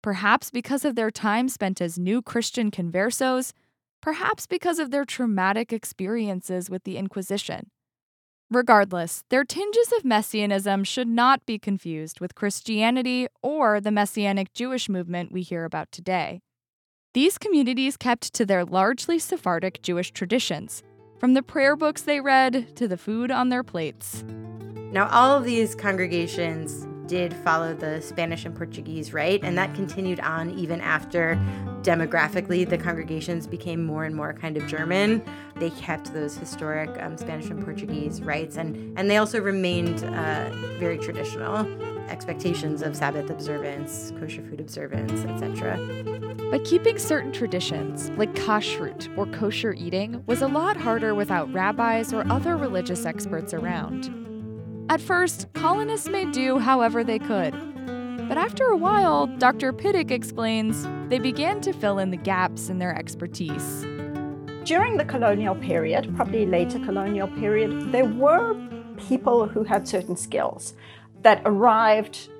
Perhaps 0.02 0.50
because 0.50 0.84
of 0.84 0.94
their 0.94 1.10
time 1.10 1.48
spent 1.48 1.80
as 1.80 1.98
new 1.98 2.22
Christian 2.22 2.70
conversos, 2.70 3.52
perhaps 4.00 4.46
because 4.46 4.78
of 4.78 4.90
their 4.90 5.04
traumatic 5.04 5.72
experiences 5.72 6.70
with 6.70 6.84
the 6.84 6.96
Inquisition. 6.96 7.70
Regardless, 8.50 9.24
their 9.28 9.44
tinges 9.44 9.92
of 9.92 10.06
messianism 10.06 10.82
should 10.82 11.06
not 11.06 11.44
be 11.44 11.58
confused 11.58 12.18
with 12.18 12.34
Christianity 12.34 13.26
or 13.42 13.78
the 13.78 13.90
messianic 13.90 14.54
Jewish 14.54 14.88
movement 14.88 15.30
we 15.30 15.42
hear 15.42 15.66
about 15.66 15.92
today. 15.92 16.40
These 17.12 17.36
communities 17.36 17.98
kept 17.98 18.32
to 18.32 18.46
their 18.46 18.64
largely 18.64 19.18
Sephardic 19.18 19.82
Jewish 19.82 20.12
traditions, 20.12 20.82
from 21.18 21.34
the 21.34 21.42
prayer 21.42 21.76
books 21.76 22.00
they 22.00 22.22
read 22.22 22.74
to 22.76 22.88
the 22.88 22.96
food 22.96 23.30
on 23.30 23.50
their 23.50 23.62
plates. 23.62 24.24
Now, 24.92 25.10
all 25.10 25.36
of 25.36 25.44
these 25.44 25.74
congregations 25.74 26.87
did 27.08 27.34
follow 27.34 27.74
the 27.74 28.00
Spanish 28.00 28.44
and 28.44 28.54
Portuguese 28.54 29.12
rite, 29.12 29.42
and 29.42 29.58
that 29.58 29.74
continued 29.74 30.20
on 30.20 30.50
even 30.50 30.80
after 30.80 31.36
demographically 31.82 32.68
the 32.68 32.78
congregations 32.78 33.46
became 33.46 33.84
more 33.84 34.04
and 34.04 34.14
more 34.14 34.32
kind 34.32 34.56
of 34.56 34.66
German. 34.66 35.22
They 35.56 35.70
kept 35.70 36.12
those 36.12 36.36
historic 36.36 36.90
um, 37.02 37.16
Spanish 37.16 37.48
and 37.50 37.64
Portuguese 37.64 38.20
rites, 38.22 38.56
and, 38.56 38.96
and 38.98 39.10
they 39.10 39.16
also 39.16 39.40
remained 39.40 40.04
uh, 40.04 40.50
very 40.78 40.98
traditional 40.98 41.66
expectations 42.08 42.82
of 42.82 42.94
Sabbath 42.94 43.30
observance, 43.30 44.12
kosher 44.20 44.42
food 44.42 44.60
observance, 44.60 45.24
etc. 45.24 45.78
But 46.50 46.64
keeping 46.64 46.98
certain 46.98 47.32
traditions, 47.32 48.10
like 48.10 48.34
kashrut 48.34 49.16
or 49.16 49.26
kosher 49.26 49.72
eating, 49.74 50.22
was 50.26 50.42
a 50.42 50.48
lot 50.48 50.76
harder 50.76 51.14
without 51.14 51.52
rabbis 51.52 52.12
or 52.12 52.26
other 52.30 52.56
religious 52.56 53.04
experts 53.04 53.52
around. 53.52 54.27
At 54.90 55.02
first, 55.02 55.52
colonists 55.52 56.08
made 56.08 56.32
do 56.32 56.58
however 56.58 57.04
they 57.04 57.18
could. 57.18 57.52
But 58.26 58.38
after 58.38 58.64
a 58.64 58.76
while, 58.76 59.26
Dr. 59.26 59.70
Pitock 59.70 60.10
explains, 60.10 60.86
they 61.10 61.18
began 61.18 61.60
to 61.60 61.74
fill 61.74 61.98
in 61.98 62.10
the 62.10 62.16
gaps 62.16 62.70
in 62.70 62.78
their 62.78 62.96
expertise. 62.96 63.82
During 64.64 64.96
the 64.96 65.04
colonial 65.04 65.54
period, 65.54 66.14
probably 66.16 66.46
later 66.46 66.78
colonial 66.78 67.28
period, 67.28 67.92
there 67.92 68.06
were 68.06 68.56
people 68.96 69.46
who 69.46 69.62
had 69.62 69.86
certain 69.86 70.16
skills 70.16 70.72
that 71.20 71.42
arrived 71.44 72.30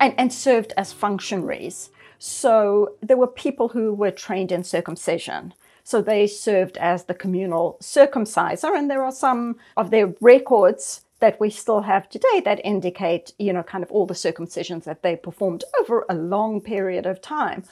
and, 0.00 0.12
and 0.18 0.32
served 0.32 0.72
as 0.76 0.92
functionaries. 0.92 1.90
So 2.18 2.96
there 3.00 3.16
were 3.16 3.28
people 3.28 3.68
who 3.68 3.94
were 3.94 4.10
trained 4.10 4.50
in 4.50 4.64
circumcision. 4.64 5.54
So 5.84 6.02
they 6.02 6.26
served 6.26 6.76
as 6.78 7.04
the 7.04 7.14
communal 7.14 7.78
circumciser, 7.80 8.76
and 8.76 8.90
there 8.90 9.04
are 9.04 9.12
some 9.12 9.56
of 9.76 9.90
their 9.90 10.14
records 10.20 11.02
that 11.22 11.38
we 11.38 11.48
still 11.48 11.82
have 11.82 12.08
today 12.08 12.42
that 12.44 12.60
indicate, 12.64 13.32
you 13.38 13.52
know, 13.52 13.62
kind 13.62 13.84
of 13.84 13.92
all 13.92 14.06
the 14.06 14.12
circumcisions 14.12 14.84
that 14.84 15.02
they 15.02 15.14
performed 15.14 15.62
over 15.80 16.04
a 16.10 16.14
long 16.14 16.60
period 16.60 17.06
of 17.06 17.22
time. 17.22 17.62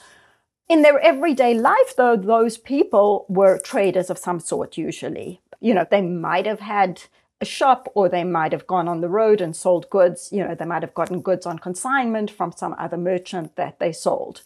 In 0.69 0.83
their 0.83 0.97
everyday 0.99 1.53
life, 1.53 1.95
though, 1.97 2.15
those 2.15 2.57
people 2.57 3.25
were 3.27 3.59
traders 3.59 4.09
of 4.09 4.17
some 4.17 4.39
sort, 4.39 4.77
usually. 4.77 5.41
You 5.59 5.73
know, 5.73 5.85
they 5.91 6.01
might 6.01 6.45
have 6.45 6.61
had 6.61 7.03
a 7.41 7.45
shop 7.45 7.91
or 7.93 8.07
they 8.07 8.23
might 8.23 8.53
have 8.53 8.67
gone 8.67 8.87
on 8.87 9.01
the 9.01 9.09
road 9.09 9.41
and 9.41 9.53
sold 9.53 9.89
goods. 9.89 10.29
You 10.31 10.45
know, 10.45 10.55
they 10.55 10.65
might 10.65 10.83
have 10.83 10.93
gotten 10.93 11.21
goods 11.21 11.45
on 11.45 11.59
consignment 11.59 12.31
from 12.31 12.53
some 12.53 12.73
other 12.79 12.97
merchant 12.97 13.57
that 13.57 13.79
they 13.79 13.91
sold. 13.91 14.43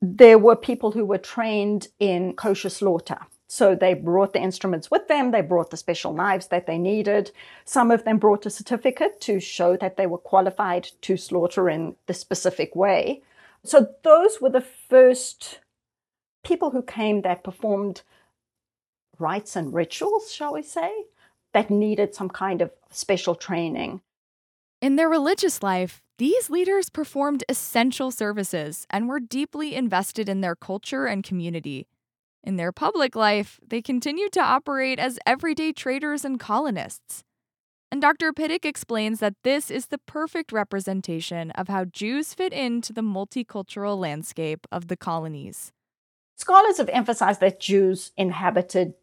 There 0.00 0.38
were 0.38 0.56
people 0.56 0.92
who 0.92 1.04
were 1.04 1.18
trained 1.18 1.88
in 1.98 2.34
kosher 2.34 2.70
slaughter. 2.70 3.18
So 3.48 3.74
they 3.74 3.94
brought 3.94 4.32
the 4.32 4.40
instruments 4.40 4.90
with 4.90 5.06
them, 5.08 5.30
they 5.30 5.40
brought 5.40 5.70
the 5.70 5.76
special 5.76 6.12
knives 6.12 6.48
that 6.48 6.66
they 6.66 6.78
needed. 6.78 7.30
Some 7.64 7.90
of 7.90 8.04
them 8.04 8.18
brought 8.18 8.46
a 8.46 8.50
certificate 8.50 9.20
to 9.22 9.38
show 9.38 9.76
that 9.76 9.96
they 9.96 10.06
were 10.06 10.18
qualified 10.18 10.88
to 11.02 11.16
slaughter 11.16 11.68
in 11.68 11.94
the 12.06 12.14
specific 12.14 12.74
way. 12.74 13.22
So 13.64 13.88
those 14.02 14.40
were 14.40 14.50
the 14.50 14.60
first 14.60 15.60
people 16.44 16.70
who 16.70 16.82
came 16.82 17.22
that 17.22 17.44
performed 17.44 18.02
rites 19.18 19.56
and 19.56 19.72
rituals, 19.72 20.32
shall 20.32 20.54
we 20.54 20.62
say, 20.62 20.92
that 21.52 21.70
needed 21.70 22.14
some 22.14 22.28
kind 22.28 22.62
of 22.62 22.70
special 22.90 23.34
training. 23.34 24.00
In 24.80 24.96
their 24.96 25.08
religious 25.08 25.62
life, 25.62 26.02
these 26.18 26.50
leaders 26.50 26.90
performed 26.90 27.44
essential 27.48 28.10
services 28.10 28.86
and 28.90 29.08
were 29.08 29.20
deeply 29.20 29.74
invested 29.74 30.28
in 30.28 30.40
their 30.40 30.54
culture 30.54 31.06
and 31.06 31.24
community. 31.24 31.86
In 32.46 32.54
their 32.54 32.70
public 32.70 33.16
life, 33.16 33.58
they 33.66 33.82
continued 33.82 34.32
to 34.34 34.40
operate 34.40 35.00
as 35.00 35.18
everyday 35.26 35.72
traders 35.72 36.24
and 36.24 36.38
colonists. 36.38 37.24
And 37.90 38.00
Dr. 38.00 38.32
Pitock 38.32 38.64
explains 38.64 39.18
that 39.18 39.34
this 39.42 39.68
is 39.68 39.86
the 39.86 39.98
perfect 39.98 40.52
representation 40.52 41.50
of 41.52 41.66
how 41.66 41.84
Jews 41.84 42.34
fit 42.34 42.52
into 42.52 42.92
the 42.92 43.00
multicultural 43.00 43.98
landscape 43.98 44.64
of 44.70 44.86
the 44.86 44.96
colonies. 44.96 45.72
Scholars 46.36 46.78
have 46.78 46.88
emphasized 46.90 47.40
that 47.40 47.58
Jews 47.58 48.12
inhabited 48.16 48.94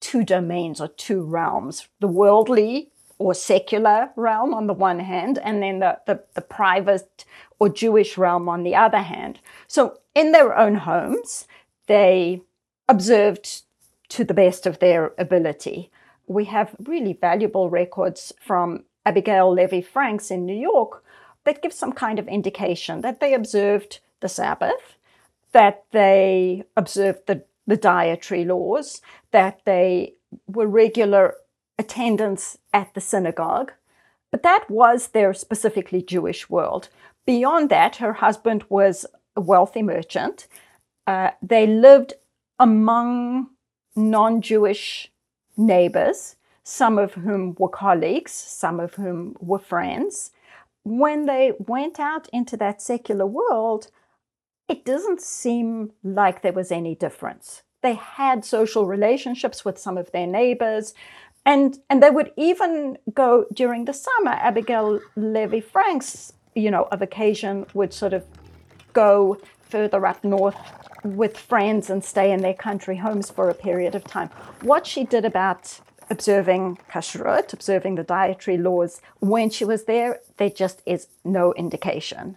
two 0.00 0.22
domains 0.22 0.78
or 0.78 0.88
two 0.88 1.22
realms 1.22 1.88
the 2.00 2.06
worldly 2.06 2.90
or 3.18 3.32
secular 3.32 4.10
realm 4.16 4.52
on 4.52 4.66
the 4.66 4.74
one 4.74 4.98
hand, 4.98 5.38
and 5.38 5.62
then 5.62 5.78
the, 5.78 5.98
the, 6.06 6.22
the, 6.34 6.40
private 6.40 7.24
or 7.58 7.68
Jewish 7.68 8.16
realm 8.16 8.48
on 8.48 8.62
the 8.62 8.74
other 8.74 8.98
hand. 8.98 9.40
So, 9.68 9.98
in 10.14 10.32
their 10.32 10.56
own 10.56 10.76
homes, 10.76 11.46
they 11.86 12.40
observed 12.90 13.62
to 14.08 14.24
the 14.24 14.34
best 14.34 14.66
of 14.66 14.80
their 14.80 15.12
ability. 15.16 15.90
We 16.26 16.44
have 16.46 16.74
really 16.84 17.12
valuable 17.12 17.70
records 17.70 18.32
from 18.44 18.84
Abigail 19.06 19.52
Levy 19.52 19.80
Franks 19.80 20.30
in 20.30 20.44
New 20.44 20.56
York 20.56 21.04
that 21.44 21.62
give 21.62 21.72
some 21.72 21.92
kind 21.92 22.18
of 22.18 22.28
indication 22.28 23.00
that 23.00 23.20
they 23.20 23.32
observed 23.32 24.00
the 24.18 24.28
Sabbath, 24.28 24.96
that 25.52 25.84
they 25.92 26.64
observed 26.76 27.20
the, 27.26 27.44
the 27.66 27.76
dietary 27.76 28.44
laws, 28.44 29.00
that 29.30 29.60
they 29.64 30.14
were 30.48 30.66
regular 30.66 31.34
attendance 31.78 32.58
at 32.72 32.92
the 32.94 33.00
synagogue. 33.00 33.72
But 34.32 34.42
that 34.42 34.66
was 34.68 35.08
their 35.08 35.32
specifically 35.32 36.02
Jewish 36.02 36.50
world. 36.50 36.88
Beyond 37.24 37.70
that, 37.70 37.96
her 37.96 38.14
husband 38.14 38.64
was 38.68 39.06
a 39.36 39.40
wealthy 39.40 39.82
merchant. 39.82 40.48
Uh, 41.06 41.30
they 41.40 41.66
lived 41.66 42.14
among 42.60 43.48
non 43.96 44.40
Jewish 44.40 45.10
neighbors, 45.56 46.36
some 46.62 46.98
of 46.98 47.14
whom 47.14 47.56
were 47.58 47.68
colleagues, 47.68 48.32
some 48.32 48.78
of 48.78 48.94
whom 48.94 49.34
were 49.40 49.58
friends. 49.58 50.30
When 50.84 51.26
they 51.26 51.52
went 51.58 51.98
out 51.98 52.28
into 52.32 52.56
that 52.58 52.80
secular 52.80 53.26
world, 53.26 53.88
it 54.68 54.84
doesn't 54.84 55.20
seem 55.20 55.90
like 56.04 56.42
there 56.42 56.52
was 56.52 56.70
any 56.70 56.94
difference. 56.94 57.62
They 57.82 57.94
had 57.94 58.44
social 58.44 58.86
relationships 58.86 59.64
with 59.64 59.78
some 59.78 59.98
of 59.98 60.12
their 60.12 60.26
neighbors. 60.26 60.94
And, 61.46 61.78
and 61.88 62.02
they 62.02 62.10
would 62.10 62.32
even 62.36 62.98
go 63.14 63.46
during 63.52 63.86
the 63.86 63.94
summer. 63.94 64.32
Abigail 64.32 65.00
Levy 65.16 65.60
Franks, 65.60 66.34
you 66.54 66.70
know, 66.70 66.86
of 66.92 67.00
occasion 67.00 67.66
would 67.72 67.94
sort 67.94 68.12
of 68.12 68.24
go 68.92 69.38
further 69.70 70.06
up 70.06 70.22
north 70.24 70.56
with 71.04 71.36
friends 71.36 71.88
and 71.90 72.04
stay 72.04 72.32
in 72.32 72.42
their 72.42 72.54
country 72.54 72.96
homes 72.96 73.30
for 73.30 73.48
a 73.48 73.54
period 73.54 73.94
of 73.94 74.04
time. 74.04 74.28
What 74.62 74.86
she 74.86 75.04
did 75.04 75.24
about 75.24 75.80
observing 76.10 76.78
kashrut, 76.90 77.52
observing 77.52 77.94
the 77.94 78.02
dietary 78.02 78.58
laws 78.58 79.00
when 79.20 79.48
she 79.48 79.64
was 79.64 79.84
there, 79.84 80.20
there 80.36 80.50
just 80.50 80.82
is 80.84 81.06
no 81.24 81.54
indication. 81.54 82.36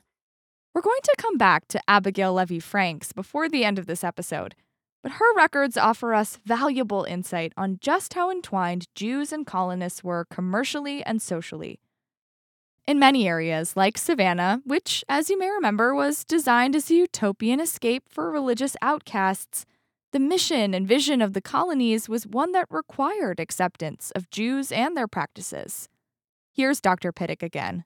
We're 0.74 0.82
going 0.82 1.02
to 1.04 1.16
come 1.18 1.38
back 1.38 1.68
to 1.70 1.82
Abigail 1.88 2.34
Levy 2.34 2.60
Franks 2.60 3.12
before 3.12 3.50
the 3.50 3.64
end 3.66 3.78
of 3.78 3.86
this 3.86 4.04
episode. 4.04 4.56
But 5.04 5.14
her 5.14 5.36
records 5.36 5.78
offer 5.78 6.14
us 6.14 6.40
valuable 6.46 7.04
insight 7.04 7.52
on 7.58 7.78
just 7.82 8.14
how 8.14 8.32
entwined 8.32 8.88
Jews 8.96 9.34
and 9.34 9.46
colonists 9.46 10.04
were 10.04 10.26
commercially 10.32 11.04
and 11.04 11.22
socially. 11.22 11.80
In 12.86 13.00
many 13.00 13.30
areas, 13.30 13.78
like 13.78 13.98
Savannah, 13.98 14.62
which, 14.66 15.06
as 15.08 15.30
you 15.30 15.40
may 15.40 15.50
remember, 15.50 15.96
was 15.96 16.26
designed 16.26 16.76
as 16.76 16.92
a 16.92 16.96
utopian 16.96 17.62
escape 17.62 18.04
for 18.10 18.30
religious 18.30 18.76
outcasts, 18.82 19.66
the 20.12 20.20
mission 20.20 20.74
and 20.74 20.86
vision 20.86 21.22
of 21.22 21.32
the 21.32 21.42
colonies 21.42 22.10
was 22.10 22.28
one 22.28 22.52
that 22.52 22.68
required 22.70 23.40
acceptance 23.40 24.12
of 24.12 24.30
Jews 24.30 24.70
and 24.70 24.98
their 24.98 25.08
practices. 25.08 25.88
Here's 26.52 26.82
Dr. 26.82 27.14
Pitock 27.14 27.42
again. 27.42 27.86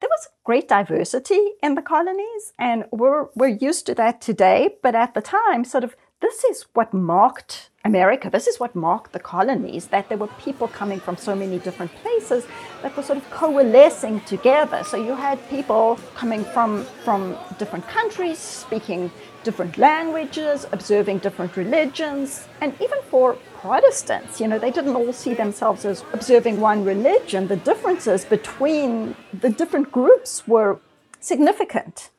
There 0.00 0.10
was 0.10 0.28
great 0.42 0.66
diversity 0.66 1.52
in 1.62 1.76
the 1.76 1.80
colonies, 1.80 2.52
and 2.58 2.86
we're, 2.90 3.28
we're 3.36 3.46
used 3.46 3.86
to 3.86 3.94
that 3.94 4.20
today, 4.20 4.76
but 4.82 4.96
at 4.96 5.14
the 5.14 5.22
time, 5.22 5.64
sort 5.64 5.84
of 5.84 5.94
this 6.20 6.44
is 6.44 6.66
what 6.72 6.92
marked 6.94 7.70
America. 7.84 8.30
This 8.30 8.46
is 8.46 8.58
what 8.58 8.74
marked 8.74 9.12
the 9.12 9.20
colonies, 9.20 9.88
that 9.88 10.08
there 10.08 10.16
were 10.16 10.32
people 10.38 10.68
coming 10.68 10.98
from 10.98 11.16
so 11.16 11.34
many 11.34 11.58
different 11.58 11.94
places 11.96 12.46
that 12.82 12.96
were 12.96 13.02
sort 13.02 13.18
of 13.18 13.30
coalescing 13.30 14.20
together. 14.22 14.82
So 14.84 14.96
you 14.96 15.14
had 15.14 15.38
people 15.50 15.98
coming 16.14 16.44
from, 16.44 16.84
from 17.04 17.36
different 17.58 17.86
countries, 17.86 18.38
speaking 18.38 19.10
different 19.42 19.76
languages, 19.76 20.66
observing 20.72 21.18
different 21.18 21.56
religions, 21.56 22.48
and 22.62 22.72
even 22.80 23.00
for 23.10 23.34
Protestants, 23.60 24.40
you 24.40 24.48
know, 24.48 24.58
they 24.58 24.70
didn't 24.70 24.96
all 24.96 25.12
see 25.12 25.34
themselves 25.34 25.84
as 25.84 26.04
observing 26.12 26.60
one 26.60 26.84
religion. 26.84 27.48
The 27.48 27.56
differences 27.56 28.24
between 28.24 29.14
the 29.32 29.50
different 29.50 29.90
groups 29.90 30.46
were 30.46 30.80
significant. 31.20 32.10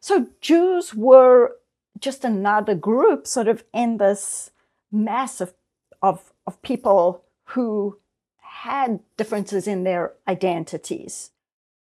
So 0.00 0.28
Jews 0.40 0.94
were 0.94 1.56
just 2.00 2.24
another 2.24 2.74
group 2.74 3.26
sort 3.26 3.48
of 3.48 3.64
in 3.72 3.96
this 3.96 4.50
mass 4.92 5.40
of, 5.40 5.54
of, 6.02 6.32
of 6.46 6.60
people 6.62 7.22
who 7.44 7.98
had 8.38 9.00
differences 9.16 9.66
in 9.66 9.84
their 9.84 10.12
identities. 10.26 11.30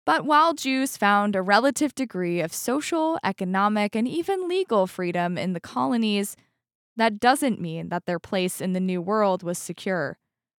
But 0.05 0.25
while 0.25 0.53
Jews 0.53 0.97
found 0.97 1.35
a 1.35 1.41
relative 1.41 1.93
degree 1.93 2.41
of 2.41 2.53
social, 2.53 3.19
economic, 3.23 3.95
and 3.95 4.07
even 4.07 4.47
legal 4.47 4.87
freedom 4.87 5.37
in 5.37 5.53
the 5.53 5.59
colonies, 5.59 6.35
that 6.97 7.19
doesn't 7.19 7.61
mean 7.61 7.89
that 7.89 8.05
their 8.05 8.19
place 8.19 8.59
in 8.59 8.73
the 8.73 8.79
New 8.79 9.01
World 9.01 9.43
was 9.43 9.57
secure. 9.57 10.17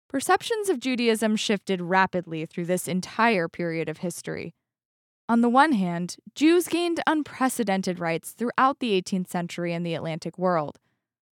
Perceptions 0.07 0.69
of 0.69 0.79
Judaism 0.79 1.35
shifted 1.35 1.81
rapidly 1.81 2.45
through 2.45 2.65
this 2.65 2.87
entire 2.87 3.47
period 3.47 3.89
of 3.89 3.99
history. 3.99 4.53
On 5.31 5.39
the 5.39 5.47
one 5.47 5.71
hand, 5.71 6.17
Jews 6.35 6.67
gained 6.67 6.99
unprecedented 7.07 8.01
rights 8.01 8.31
throughout 8.31 8.79
the 8.79 9.01
18th 9.01 9.29
century 9.29 9.71
in 9.71 9.83
the 9.83 9.93
Atlantic 9.93 10.37
world. 10.37 10.77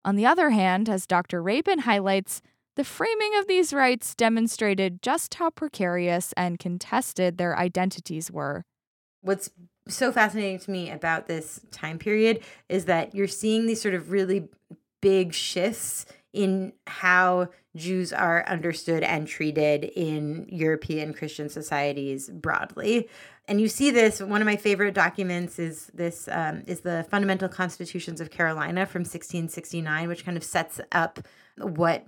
On 0.05 0.15
the 0.15 0.25
other 0.25 0.51
hand, 0.51 0.87
as 0.87 1.05
Dr. 1.05 1.43
Rabin 1.43 1.79
highlights, 1.79 2.41
the 2.77 2.85
framing 2.85 3.35
of 3.37 3.47
these 3.47 3.73
rights 3.73 4.15
demonstrated 4.15 5.01
just 5.01 5.33
how 5.33 5.49
precarious 5.49 6.33
and 6.37 6.57
contested 6.57 7.37
their 7.37 7.59
identities 7.59 8.31
were. 8.31 8.63
What's 9.19 9.49
so 9.89 10.13
fascinating 10.13 10.59
to 10.59 10.71
me 10.71 10.89
about 10.89 11.27
this 11.27 11.59
time 11.71 11.99
period 11.99 12.39
is 12.69 12.85
that 12.85 13.13
you're 13.13 13.27
seeing 13.27 13.65
these 13.65 13.81
sort 13.81 13.95
of 13.95 14.11
really 14.11 14.47
big 15.01 15.33
shifts 15.33 16.05
in 16.31 16.71
how 16.87 17.49
Jews 17.79 18.13
are 18.13 18.45
understood 18.47 19.03
and 19.03 19.27
treated 19.27 19.85
in 19.85 20.47
European 20.49 21.13
Christian 21.13 21.49
societies 21.49 22.29
broadly 22.29 23.09
and 23.49 23.59
you 23.59 23.67
see 23.67 23.89
this. 23.89 24.21
One 24.21 24.41
of 24.41 24.45
my 24.45 24.55
favorite 24.57 24.93
documents 24.93 25.57
is 25.57 25.89
this 25.91 26.29
um, 26.31 26.61
is 26.67 26.81
the 26.81 27.03
Fundamental 27.09 27.49
Constitutions 27.49 28.21
of 28.21 28.29
Carolina 28.29 28.85
from 28.85 28.99
1669, 28.99 30.07
which 30.07 30.23
kind 30.23 30.37
of 30.37 30.43
sets 30.43 30.79
up 30.91 31.19
what 31.57 32.05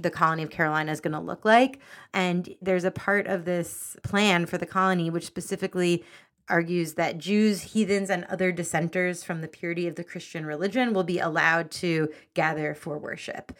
the 0.00 0.10
colony 0.10 0.42
of 0.42 0.50
Carolina 0.50 0.90
is 0.90 1.00
going 1.00 1.12
to 1.12 1.20
look 1.20 1.44
like. 1.44 1.78
And 2.12 2.52
there's 2.60 2.82
a 2.82 2.90
part 2.90 3.28
of 3.28 3.44
this 3.44 3.96
plan 4.02 4.46
for 4.46 4.58
the 4.58 4.66
colony 4.66 5.10
which 5.10 5.24
specifically 5.24 6.04
argues 6.48 6.94
that 6.94 7.18
Jews, 7.18 7.62
heathens, 7.62 8.10
and 8.10 8.24
other 8.24 8.50
dissenters 8.50 9.22
from 9.22 9.42
the 9.42 9.48
purity 9.48 9.86
of 9.86 9.94
the 9.94 10.02
Christian 10.02 10.44
religion 10.44 10.92
will 10.92 11.04
be 11.04 11.20
allowed 11.20 11.70
to 11.70 12.08
gather 12.34 12.74
for 12.74 12.98
worship. 12.98 13.52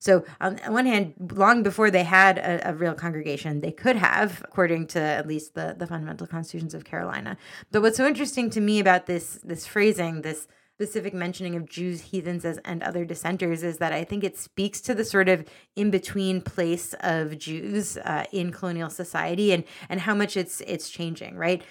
So, 0.00 0.24
on 0.40 0.58
one 0.68 0.86
hand, 0.86 1.14
long 1.32 1.62
before 1.62 1.90
they 1.90 2.04
had 2.04 2.38
a, 2.38 2.70
a, 2.70 2.74
real 2.74 2.94
congregation, 2.94 3.60
they 3.60 3.72
could 3.72 3.96
have, 3.96 4.42
according 4.44 4.86
to 4.88 5.00
at 5.00 5.26
least 5.26 5.54
the, 5.54 5.74
the 5.76 5.88
fundamental 5.88 6.26
constitutions 6.26 6.72
of 6.72 6.84
Carolina. 6.84 7.36
But 7.72 7.82
what's 7.82 7.96
so 7.96 8.06
interesting 8.06 8.48
to 8.50 8.60
me 8.60 8.78
about 8.78 9.06
this 9.06 9.40
this 9.42 9.66
phrasing, 9.66 10.22
this 10.22 10.46
specific 10.74 11.12
mentioning 11.12 11.56
of 11.56 11.68
Jews, 11.68 12.00
heathens, 12.00 12.44
as, 12.44 12.58
and 12.58 12.84
other 12.84 13.04
dissenters, 13.04 13.64
is 13.64 13.78
that 13.78 13.92
I 13.92 14.04
think 14.04 14.22
it 14.22 14.38
speaks 14.38 14.80
to 14.82 14.94
the 14.94 15.04
sort 15.04 15.28
of 15.28 15.44
in 15.74 15.90
between 15.90 16.42
place 16.42 16.94
of 17.00 17.36
Jews 17.36 17.96
uh, 17.96 18.24
in 18.32 18.52
colonial 18.52 18.90
society 18.90 19.50
and 19.52 19.64
and 19.88 20.00
how 20.00 20.14
much 20.14 20.36
it's 20.36 20.60
it's 20.60 20.88
changing, 20.88 21.36
right? 21.36 21.64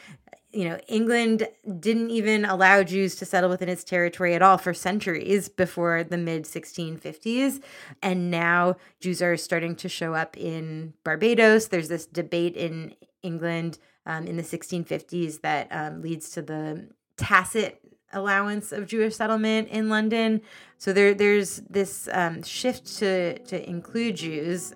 You 0.58 0.68
know, 0.68 0.80
England 0.88 1.48
didn't 1.80 2.10
even 2.10 2.44
allow 2.44 2.82
Jews 2.82 3.16
to 3.18 3.26
settle 3.26 3.48
within 3.48 3.70
its 3.70 3.84
territory 3.84 4.34
at 4.34 4.42
all 4.42 4.58
for 4.58 4.74
centuries 4.74 5.50
before 5.50 6.04
the 6.04 6.18
mid 6.18 6.46
1650s. 6.46 7.62
And 8.02 8.32
now 8.32 8.78
Jews 9.00 9.22
are 9.22 9.38
starting 9.38 9.76
to 9.76 9.88
show 9.88 10.16
up 10.16 10.36
in 10.36 10.96
Barbados. 11.04 11.68
There's 11.68 11.90
this 11.90 12.08
debate 12.08 12.56
in 12.56 12.96
England 13.22 13.78
um, 14.08 14.26
in 14.26 14.36
the 14.36 14.42
1650s 14.42 15.42
that 15.42 15.68
um, 15.70 16.02
leads 16.02 16.32
to 16.32 16.42
the 16.42 16.88
tacit 17.18 17.80
allowance 18.12 18.72
of 18.72 18.88
Jewish 18.88 19.16
settlement 19.16 19.68
in 19.68 19.90
London. 19.90 20.42
So 20.80 20.92
there, 20.92 21.14
there's 21.14 21.58
this 21.70 22.10
um, 22.12 22.42
shift 22.42 22.98
to 22.98 23.38
to 23.38 23.70
include 23.70 24.16
Jews. 24.16 24.74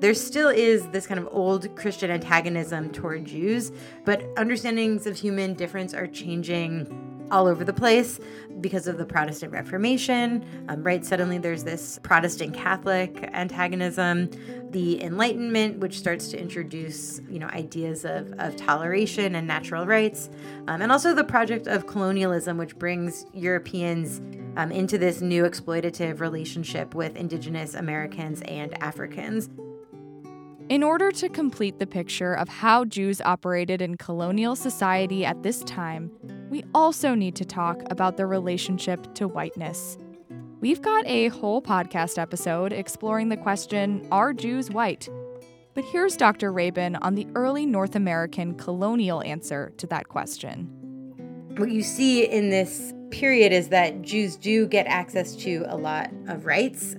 There 0.00 0.14
still 0.14 0.48
is 0.48 0.86
this 0.88 1.06
kind 1.06 1.18
of 1.18 1.28
old 1.30 1.74
Christian 1.76 2.10
antagonism 2.10 2.90
toward 2.90 3.24
Jews, 3.24 3.72
but 4.04 4.22
understandings 4.36 5.06
of 5.06 5.16
human 5.16 5.54
difference 5.54 5.94
are 5.94 6.06
changing 6.06 7.14
all 7.30 7.46
over 7.46 7.64
the 7.64 7.72
place 7.72 8.20
because 8.60 8.86
of 8.86 8.98
the 8.98 9.04
Protestant 9.04 9.52
Reformation, 9.52 10.44
um, 10.68 10.82
right? 10.82 11.04
Suddenly 11.04 11.38
there's 11.38 11.64
this 11.64 11.98
Protestant 12.02 12.54
Catholic 12.54 13.28
antagonism, 13.32 14.30
the 14.70 15.02
Enlightenment, 15.02 15.78
which 15.78 15.98
starts 15.98 16.28
to 16.28 16.40
introduce, 16.40 17.20
you 17.28 17.38
know, 17.38 17.46
ideas 17.48 18.04
of, 18.04 18.32
of 18.38 18.56
toleration 18.56 19.34
and 19.34 19.46
natural 19.46 19.86
rights, 19.86 20.28
um, 20.68 20.82
and 20.82 20.92
also 20.92 21.14
the 21.14 21.24
project 21.24 21.66
of 21.66 21.86
colonialism, 21.86 22.58
which 22.58 22.78
brings 22.78 23.26
Europeans 23.32 24.20
um, 24.56 24.70
into 24.70 24.98
this 24.98 25.20
new 25.20 25.44
exploitative 25.44 26.20
relationship 26.20 26.94
with 26.94 27.16
indigenous 27.16 27.74
Americans 27.74 28.42
and 28.42 28.80
Africans. 28.82 29.48
In 30.70 30.82
order 30.82 31.12
to 31.12 31.28
complete 31.28 31.78
the 31.78 31.86
picture 31.86 32.32
of 32.32 32.48
how 32.48 32.86
Jews 32.86 33.20
operated 33.20 33.82
in 33.82 33.98
colonial 33.98 34.56
society 34.56 35.22
at 35.22 35.42
this 35.42 35.62
time, 35.64 36.10
we 36.48 36.64
also 36.74 37.14
need 37.14 37.36
to 37.36 37.44
talk 37.44 37.82
about 37.90 38.16
their 38.16 38.26
relationship 38.26 39.12
to 39.16 39.28
whiteness. 39.28 39.98
We've 40.60 40.80
got 40.80 41.06
a 41.06 41.28
whole 41.28 41.60
podcast 41.60 42.16
episode 42.16 42.72
exploring 42.72 43.28
the 43.28 43.36
question 43.36 44.08
Are 44.10 44.32
Jews 44.32 44.70
white? 44.70 45.06
But 45.74 45.84
here's 45.84 46.16
Dr. 46.16 46.50
Rabin 46.50 46.96
on 46.96 47.14
the 47.14 47.26
early 47.34 47.66
North 47.66 47.94
American 47.94 48.54
colonial 48.54 49.22
answer 49.22 49.70
to 49.76 49.86
that 49.88 50.08
question. 50.08 50.70
What 51.58 51.70
you 51.70 51.82
see 51.82 52.24
in 52.24 52.48
this 52.48 52.94
period 53.10 53.52
is 53.52 53.68
that 53.68 54.00
Jews 54.00 54.36
do 54.36 54.66
get 54.66 54.86
access 54.86 55.36
to 55.36 55.66
a 55.68 55.76
lot 55.76 56.10
of 56.26 56.46
rights 56.46 56.96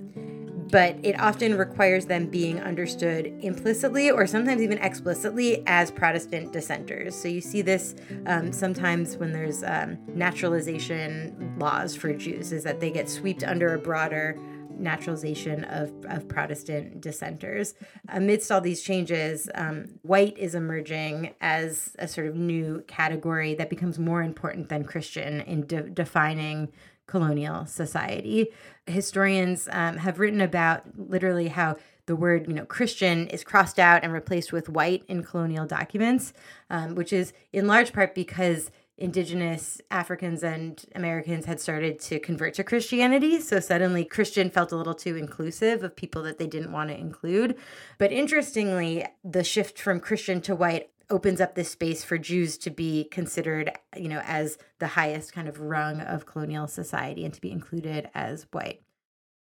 but 0.70 0.96
it 1.02 1.18
often 1.20 1.56
requires 1.56 2.06
them 2.06 2.26
being 2.26 2.60
understood 2.60 3.26
implicitly 3.40 4.10
or 4.10 4.26
sometimes 4.26 4.62
even 4.62 4.78
explicitly 4.78 5.62
as 5.66 5.90
Protestant 5.90 6.52
dissenters. 6.52 7.14
So 7.14 7.28
you 7.28 7.40
see 7.40 7.62
this 7.62 7.94
um, 8.26 8.52
sometimes 8.52 9.16
when 9.16 9.32
there's 9.32 9.62
um, 9.62 9.98
naturalization 10.08 11.56
laws 11.58 11.94
for 11.94 12.12
Jews, 12.12 12.52
is 12.52 12.64
that 12.64 12.80
they 12.80 12.90
get 12.90 13.08
swept 13.08 13.44
under 13.44 13.74
a 13.74 13.78
broader 13.78 14.38
naturalization 14.78 15.64
of, 15.64 15.92
of 16.08 16.28
Protestant 16.28 17.00
dissenters. 17.00 17.74
Amidst 18.08 18.52
all 18.52 18.60
these 18.60 18.82
changes, 18.82 19.48
um, 19.54 19.98
white 20.02 20.36
is 20.36 20.54
emerging 20.54 21.34
as 21.40 21.94
a 21.98 22.06
sort 22.06 22.26
of 22.26 22.36
new 22.36 22.84
category 22.86 23.54
that 23.54 23.70
becomes 23.70 23.98
more 23.98 24.22
important 24.22 24.68
than 24.68 24.84
Christian 24.84 25.40
in 25.42 25.66
de- 25.66 25.88
defining 25.88 26.72
colonial 27.06 27.66
society. 27.66 28.48
Historians 28.86 29.68
um, 29.72 29.98
have 29.98 30.18
written 30.18 30.40
about 30.40 30.82
literally 30.96 31.48
how 31.48 31.76
the 32.06 32.16
word, 32.16 32.46
you 32.46 32.54
know, 32.54 32.64
Christian 32.64 33.26
is 33.28 33.42
crossed 33.42 33.78
out 33.78 34.04
and 34.04 34.12
replaced 34.12 34.52
with 34.52 34.68
white 34.68 35.02
in 35.08 35.22
colonial 35.22 35.66
documents, 35.66 36.32
um, 36.70 36.94
which 36.94 37.12
is 37.12 37.32
in 37.52 37.66
large 37.66 37.92
part 37.92 38.14
because 38.14 38.70
indigenous 38.98 39.80
Africans 39.90 40.42
and 40.42 40.82
Americans 40.94 41.44
had 41.44 41.60
started 41.60 41.98
to 42.00 42.18
convert 42.18 42.54
to 42.54 42.64
Christianity. 42.64 43.40
So 43.40 43.60
suddenly 43.60 44.04
Christian 44.04 44.48
felt 44.48 44.72
a 44.72 44.76
little 44.76 44.94
too 44.94 45.16
inclusive 45.16 45.82
of 45.82 45.96
people 45.96 46.22
that 46.22 46.38
they 46.38 46.46
didn't 46.46 46.72
want 46.72 46.88
to 46.90 46.98
include. 46.98 47.56
But 47.98 48.12
interestingly, 48.12 49.04
the 49.22 49.44
shift 49.44 49.78
from 49.78 50.00
Christian 50.00 50.40
to 50.42 50.54
white 50.54 50.90
opens 51.10 51.40
up 51.40 51.54
this 51.54 51.70
space 51.70 52.04
for 52.04 52.18
Jews 52.18 52.58
to 52.58 52.70
be 52.70 53.04
considered, 53.04 53.70
you 53.96 54.08
know, 54.08 54.22
as 54.24 54.58
the 54.78 54.88
highest 54.88 55.32
kind 55.32 55.48
of 55.48 55.60
rung 55.60 56.00
of 56.00 56.26
colonial 56.26 56.66
society 56.66 57.24
and 57.24 57.32
to 57.34 57.40
be 57.40 57.50
included 57.50 58.10
as 58.14 58.46
white. 58.52 58.80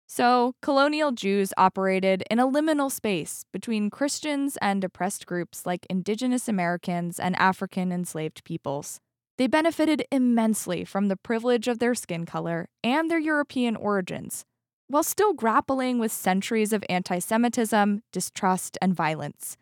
So, 0.07 0.55
colonial 0.61 1.13
Jews 1.13 1.53
operated 1.55 2.23
in 2.29 2.39
a 2.39 2.47
liminal 2.47 2.91
space 2.91 3.45
between 3.53 3.89
Christians 3.89 4.57
and 4.61 4.83
oppressed 4.83 5.25
groups 5.25 5.65
like 5.65 5.85
indigenous 5.89 6.49
Americans 6.49 7.17
and 7.17 7.35
African 7.37 7.93
enslaved 7.93 8.43
peoples. 8.43 8.99
They 9.37 9.47
benefited 9.47 10.05
immensely 10.11 10.83
from 10.83 11.07
the 11.07 11.15
privilege 11.15 11.69
of 11.69 11.79
their 11.79 11.95
skin 11.95 12.25
color 12.25 12.67
and 12.83 13.09
their 13.09 13.19
European 13.19 13.77
origins, 13.77 14.43
while 14.87 15.03
still 15.03 15.33
grappling 15.33 15.97
with 15.97 16.11
centuries 16.11 16.73
of 16.73 16.83
anti 16.89 17.19
Semitism, 17.19 18.01
distrust, 18.11 18.77
and 18.81 18.93
violence 18.93 19.57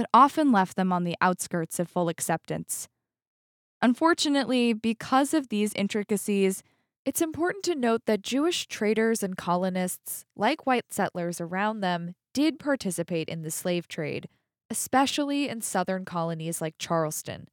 that 0.00 0.08
often 0.14 0.50
left 0.50 0.76
them 0.76 0.94
on 0.94 1.04
the 1.04 1.14
outskirts 1.20 1.78
of 1.78 1.86
full 1.86 2.08
acceptance. 2.08 2.88
Unfortunately, 3.82 4.72
because 4.72 5.34
of 5.34 5.50
these 5.50 5.74
intricacies, 5.74 6.62
it's 7.04 7.20
important 7.20 7.64
to 7.64 7.74
note 7.74 8.06
that 8.06 8.22
Jewish 8.22 8.66
traders 8.66 9.22
and 9.22 9.36
colonists, 9.36 10.24
like 10.34 10.64
white 10.64 10.86
settlers 10.90 11.38
around 11.38 11.80
them, 11.80 12.14
did 12.32 12.58
participate 12.58 13.28
in 13.28 13.42
the 13.42 13.50
slave 13.50 13.88
trade, 13.88 14.26
especially 14.70 15.50
in 15.50 15.60
southern 15.60 16.06
colonies 16.06 16.62
like 16.62 16.76
Charleston. 16.78 17.48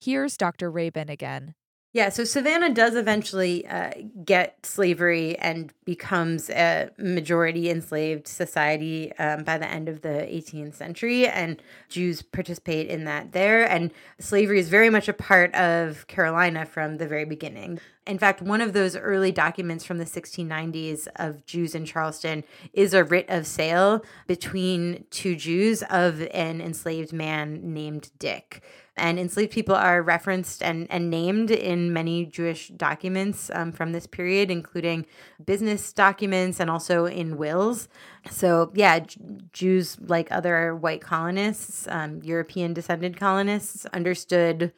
Here's 0.00 0.36
Dr. 0.36 0.70
Rabin 0.70 1.08
again. 1.08 1.56
Yeah, 1.98 2.10
so 2.10 2.22
Savannah 2.22 2.72
does 2.72 2.94
eventually 2.94 3.66
uh, 3.66 3.90
get 4.24 4.64
slavery 4.64 5.36
and 5.36 5.72
becomes 5.84 6.48
a 6.48 6.90
majority 6.96 7.68
enslaved 7.68 8.28
society 8.28 9.12
um, 9.14 9.42
by 9.42 9.58
the 9.58 9.68
end 9.68 9.88
of 9.88 10.02
the 10.02 10.08
18th 10.30 10.74
century, 10.74 11.26
and 11.26 11.60
Jews 11.88 12.22
participate 12.22 12.86
in 12.86 13.02
that 13.06 13.32
there. 13.32 13.68
And 13.68 13.90
slavery 14.20 14.60
is 14.60 14.68
very 14.68 14.90
much 14.90 15.08
a 15.08 15.12
part 15.12 15.52
of 15.56 16.06
Carolina 16.06 16.66
from 16.66 16.98
the 16.98 17.08
very 17.08 17.24
beginning. 17.24 17.80
In 18.06 18.16
fact, 18.16 18.40
one 18.40 18.60
of 18.60 18.74
those 18.74 18.94
early 18.94 19.32
documents 19.32 19.84
from 19.84 19.98
the 19.98 20.04
1690s 20.04 21.08
of 21.16 21.44
Jews 21.46 21.74
in 21.74 21.84
Charleston 21.84 22.44
is 22.72 22.94
a 22.94 23.02
writ 23.02 23.26
of 23.28 23.44
sale 23.44 24.04
between 24.28 25.04
two 25.10 25.34
Jews 25.34 25.82
of 25.90 26.22
an 26.32 26.60
enslaved 26.60 27.12
man 27.12 27.74
named 27.74 28.10
Dick 28.20 28.62
and 28.98 29.18
enslaved 29.18 29.52
people 29.52 29.74
are 29.74 30.02
referenced 30.02 30.62
and, 30.62 30.86
and 30.90 31.10
named 31.10 31.50
in 31.50 31.92
many 31.92 32.26
Jewish 32.26 32.68
documents 32.68 33.50
um, 33.54 33.72
from 33.72 33.92
this 33.92 34.06
period, 34.06 34.50
including 34.50 35.06
business 35.44 35.92
documents 35.92 36.60
and 36.60 36.68
also 36.70 37.06
in 37.06 37.36
wills. 37.36 37.88
So, 38.30 38.72
yeah, 38.74 39.00
J- 39.00 39.20
Jews, 39.52 39.96
like 40.00 40.30
other 40.30 40.74
white 40.74 41.00
colonists, 41.00 41.86
um, 41.88 42.20
European 42.22 42.74
descended 42.74 43.18
colonists, 43.18 43.86
understood 43.86 44.72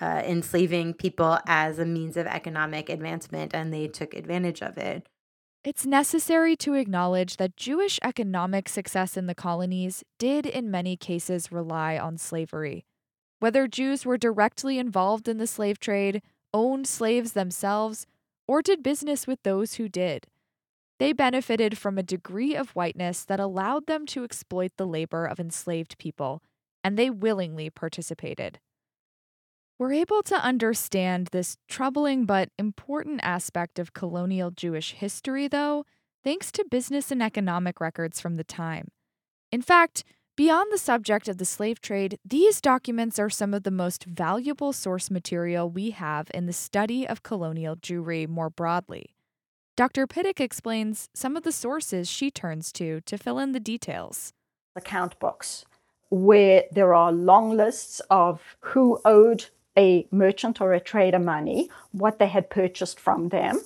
uh, 0.00 0.22
enslaving 0.24 0.94
people 0.94 1.38
as 1.46 1.78
a 1.78 1.84
means 1.84 2.16
of 2.16 2.26
economic 2.26 2.88
advancement, 2.88 3.54
and 3.54 3.72
they 3.72 3.88
took 3.88 4.14
advantage 4.14 4.62
of 4.62 4.78
it. 4.78 5.06
It's 5.64 5.86
necessary 5.86 6.56
to 6.56 6.74
acknowledge 6.74 7.36
that 7.36 7.56
Jewish 7.56 8.00
economic 8.02 8.68
success 8.68 9.16
in 9.16 9.26
the 9.26 9.34
colonies 9.34 10.02
did, 10.18 10.44
in 10.44 10.72
many 10.72 10.96
cases, 10.96 11.52
rely 11.52 11.96
on 11.96 12.18
slavery. 12.18 12.84
Whether 13.42 13.66
Jews 13.66 14.06
were 14.06 14.18
directly 14.18 14.78
involved 14.78 15.26
in 15.26 15.38
the 15.38 15.48
slave 15.48 15.80
trade, 15.80 16.22
owned 16.54 16.86
slaves 16.86 17.32
themselves, 17.32 18.06
or 18.46 18.62
did 18.62 18.84
business 18.84 19.26
with 19.26 19.42
those 19.42 19.74
who 19.74 19.88
did, 19.88 20.28
they 21.00 21.12
benefited 21.12 21.76
from 21.76 21.98
a 21.98 22.04
degree 22.04 22.54
of 22.54 22.70
whiteness 22.76 23.24
that 23.24 23.40
allowed 23.40 23.86
them 23.86 24.06
to 24.06 24.22
exploit 24.22 24.70
the 24.76 24.86
labor 24.86 25.24
of 25.26 25.40
enslaved 25.40 25.98
people, 25.98 26.40
and 26.84 26.96
they 26.96 27.10
willingly 27.10 27.68
participated. 27.68 28.60
We're 29.76 29.94
able 29.94 30.22
to 30.22 30.36
understand 30.36 31.30
this 31.32 31.56
troubling 31.68 32.26
but 32.26 32.50
important 32.60 33.18
aspect 33.24 33.80
of 33.80 33.92
colonial 33.92 34.52
Jewish 34.52 34.92
history, 34.92 35.48
though, 35.48 35.84
thanks 36.22 36.52
to 36.52 36.64
business 36.70 37.10
and 37.10 37.20
economic 37.20 37.80
records 37.80 38.20
from 38.20 38.36
the 38.36 38.44
time. 38.44 38.86
In 39.50 39.62
fact, 39.62 40.04
Beyond 40.34 40.72
the 40.72 40.78
subject 40.78 41.28
of 41.28 41.36
the 41.36 41.44
slave 41.44 41.82
trade, 41.82 42.18
these 42.24 42.62
documents 42.62 43.18
are 43.18 43.28
some 43.28 43.52
of 43.52 43.64
the 43.64 43.70
most 43.70 44.04
valuable 44.04 44.72
source 44.72 45.10
material 45.10 45.68
we 45.68 45.90
have 45.90 46.30
in 46.32 46.46
the 46.46 46.54
study 46.54 47.06
of 47.06 47.22
colonial 47.22 47.76
Jewry 47.76 48.26
more 48.26 48.48
broadly. 48.48 49.14
Dr. 49.76 50.06
Pitock 50.06 50.40
explains 50.40 51.10
some 51.12 51.36
of 51.36 51.42
the 51.42 51.52
sources 51.52 52.08
she 52.08 52.30
turns 52.30 52.72
to 52.72 53.02
to 53.02 53.18
fill 53.18 53.38
in 53.38 53.52
the 53.52 53.60
details. 53.60 54.32
Account 54.74 55.18
books, 55.18 55.66
where 56.08 56.64
there 56.72 56.94
are 56.94 57.12
long 57.12 57.54
lists 57.54 58.00
of 58.08 58.56
who 58.60 59.00
owed 59.04 59.44
a 59.76 60.06
merchant 60.10 60.62
or 60.62 60.72
a 60.72 60.80
trader 60.80 61.18
money, 61.18 61.68
what 61.90 62.18
they 62.18 62.28
had 62.28 62.48
purchased 62.48 62.98
from 62.98 63.28
them, 63.28 63.60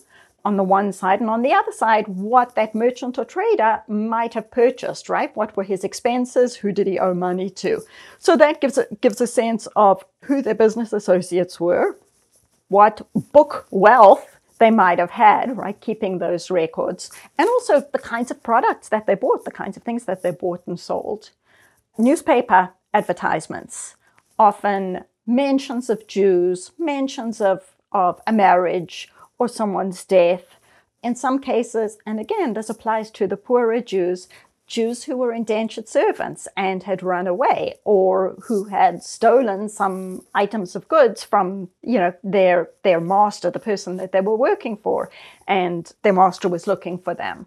on 0.46 0.56
the 0.56 0.62
one 0.78 0.92
side, 0.92 1.20
and 1.20 1.28
on 1.28 1.42
the 1.42 1.52
other 1.52 1.72
side, 1.72 2.06
what 2.06 2.54
that 2.54 2.72
merchant 2.72 3.18
or 3.18 3.24
trader 3.24 3.82
might 3.88 4.32
have 4.35 4.48
purchased, 4.50 5.09
right? 5.09 5.37
What 5.37 5.56
were 5.56 5.64
his 5.64 5.82
expenses? 5.82 6.54
Who 6.54 6.70
did 6.70 6.87
he 6.87 7.00
owe 7.00 7.14
money 7.14 7.50
to? 7.62 7.82
So 8.20 8.37
that 8.37 8.61
gives 8.61 8.78
a, 8.78 8.87
gives 9.00 9.20
a 9.20 9.26
sense 9.26 9.66
of 9.74 10.04
who 10.22 10.40
their 10.42 10.54
business 10.54 10.92
associates 10.92 11.59
were, 11.59 11.98
what 12.68 13.04
book 13.32 13.66
wealth 13.72 14.38
they 14.59 14.70
might 14.70 15.00
have 15.00 15.11
had, 15.11 15.56
right? 15.56 15.80
Keeping 15.80 16.18
those 16.18 16.48
records, 16.48 17.11
and 17.37 17.48
also 17.48 17.80
the 17.80 17.98
kinds 17.98 18.30
of 18.30 18.42
products 18.44 18.88
that 18.90 19.06
they 19.06 19.16
bought, 19.16 19.44
the 19.44 19.50
kinds 19.50 19.76
of 19.76 19.82
things 19.82 20.04
that 20.04 20.22
they 20.22 20.30
bought 20.30 20.62
and 20.68 20.78
sold. 20.78 21.30
Newspaper 21.98 22.70
advertisements 22.94 23.96
often 24.38 25.02
mentions 25.26 25.90
of 25.90 26.06
Jews, 26.06 26.70
mentions 26.78 27.40
of, 27.40 27.74
of 27.90 28.20
a 28.28 28.32
marriage 28.32 29.11
or 29.38 29.49
someone's 29.49 30.05
death. 30.05 30.57
In 31.03 31.14
some 31.14 31.38
cases, 31.38 31.99
and 32.07 32.18
again, 32.18 32.55
this 32.55 32.70
applies 32.70 33.11
to 33.12 33.27
the 33.27 33.37
poorer 33.37 33.81
Jews, 33.81 34.29
Jews 34.66 35.05
who 35.05 35.16
were 35.16 35.33
indentured 35.33 35.88
servants 35.88 36.49
and 36.57 36.83
had 36.83 37.03
run 37.03 37.27
away 37.27 37.75
or 37.85 38.37
who 38.46 38.64
had 38.64 39.03
stolen 39.03 39.68
some 39.68 40.27
items 40.35 40.75
of 40.75 40.88
goods 40.88 41.22
from, 41.22 41.68
you 41.83 41.99
know, 41.99 42.12
their 42.25 42.70
their 42.83 43.01
master, 43.01 43.51
the 43.51 43.61
person 43.61 43.96
that 43.99 44.11
they 44.11 44.20
were 44.20 44.37
working 44.37 44.77
for, 44.77 45.09
and 45.46 45.92
their 46.03 46.12
master 46.12 46.49
was 46.49 46.66
looking 46.66 46.99
for 46.99 47.14
them. 47.14 47.46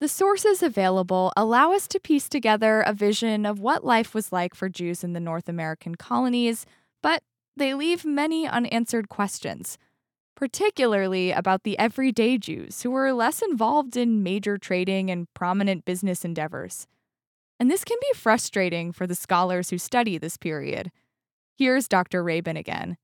The 0.00 0.08
sources 0.08 0.62
available 0.62 1.32
allow 1.36 1.72
us 1.72 1.86
to 1.88 2.00
piece 2.00 2.28
together 2.28 2.82
a 2.82 2.92
vision 2.92 3.46
of 3.46 3.60
what 3.60 3.84
life 3.84 4.14
was 4.14 4.32
like 4.32 4.54
for 4.54 4.68
Jews 4.68 5.04
in 5.04 5.12
the 5.12 5.20
North 5.20 5.48
American 5.48 5.94
colonies, 5.94 6.66
but 7.02 7.22
they 7.56 7.72
leave 7.72 8.04
many 8.04 8.46
unanswered 8.46 9.08
questions 9.08 9.78
particularly 10.34 11.30
about 11.30 11.62
the 11.62 11.78
everyday 11.78 12.38
Jews 12.38 12.82
who 12.82 12.90
were 12.90 13.12
less 13.12 13.42
involved 13.42 13.96
in 13.96 14.22
major 14.22 14.58
trading 14.58 15.10
and 15.10 15.32
prominent 15.34 15.84
business 15.84 16.24
endeavors. 16.24 16.86
And 17.60 17.70
this 17.70 17.84
can 17.84 17.98
be 18.00 18.18
frustrating 18.18 18.92
for 18.92 19.06
the 19.06 19.14
scholars 19.14 19.70
who 19.70 19.78
study 19.78 20.18
this 20.18 20.36
period. 20.36 20.90
Here's 21.56 21.86
Dr. 21.86 22.22
Rabin 22.24 22.56
again. 22.56 22.96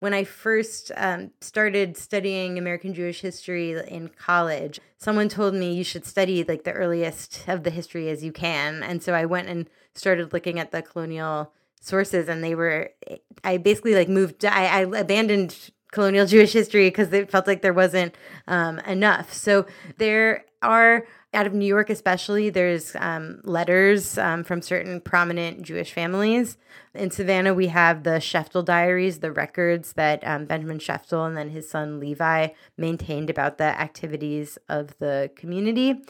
When 0.00 0.12
I 0.12 0.24
first 0.24 0.90
um, 0.96 1.30
started 1.40 1.96
studying 1.96 2.58
American 2.58 2.92
Jewish 2.92 3.20
history 3.20 3.72
in 3.72 4.08
college, 4.08 4.80
someone 4.98 5.28
told 5.28 5.54
me 5.54 5.74
you 5.74 5.84
should 5.84 6.04
study 6.04 6.44
like 6.44 6.64
the 6.64 6.72
earliest 6.72 7.44
of 7.46 7.62
the 7.62 7.70
history 7.70 8.08
as 8.10 8.24
you 8.24 8.32
can. 8.32 8.82
And 8.82 9.02
so 9.02 9.14
I 9.14 9.24
went 9.24 9.48
and 9.48 9.70
started 9.94 10.32
looking 10.32 10.58
at 10.58 10.72
the 10.72 10.82
colonial 10.82 11.52
sources 11.84 12.28
and 12.28 12.42
they 12.42 12.54
were 12.54 12.90
i 13.44 13.58
basically 13.58 13.94
like 13.94 14.08
moved 14.08 14.42
i, 14.46 14.66
I 14.66 14.80
abandoned 15.00 15.70
colonial 15.94 16.26
Jewish 16.34 16.52
history 16.52 16.88
because 16.88 17.12
it 17.12 17.30
felt 17.30 17.46
like 17.46 17.62
there 17.62 17.72
wasn't 17.72 18.14
um, 18.46 18.78
enough. 18.80 19.32
So 19.32 19.66
there 19.96 20.44
are 20.60 21.06
out 21.32 21.46
of 21.46 21.54
New 21.54 21.66
York, 21.66 21.90
especially, 21.90 22.48
there's 22.48 22.94
um, 22.96 23.40
letters 23.42 24.16
um, 24.18 24.44
from 24.44 24.62
certain 24.62 25.00
prominent 25.00 25.62
Jewish 25.62 25.92
families. 25.92 26.56
In 26.94 27.10
Savannah, 27.10 27.52
we 27.52 27.66
have 27.68 28.04
the 28.04 28.18
Sheftall 28.20 28.64
diaries, 28.64 29.18
the 29.18 29.32
records 29.32 29.94
that 29.94 30.24
um, 30.24 30.44
Benjamin 30.44 30.78
Sheftall 30.78 31.26
and 31.26 31.36
then 31.36 31.50
his 31.50 31.68
son 31.68 31.98
Levi 31.98 32.48
maintained 32.76 33.30
about 33.30 33.58
the 33.58 33.64
activities 33.64 34.58
of 34.68 34.96
the 34.98 35.30
community. 35.34 36.04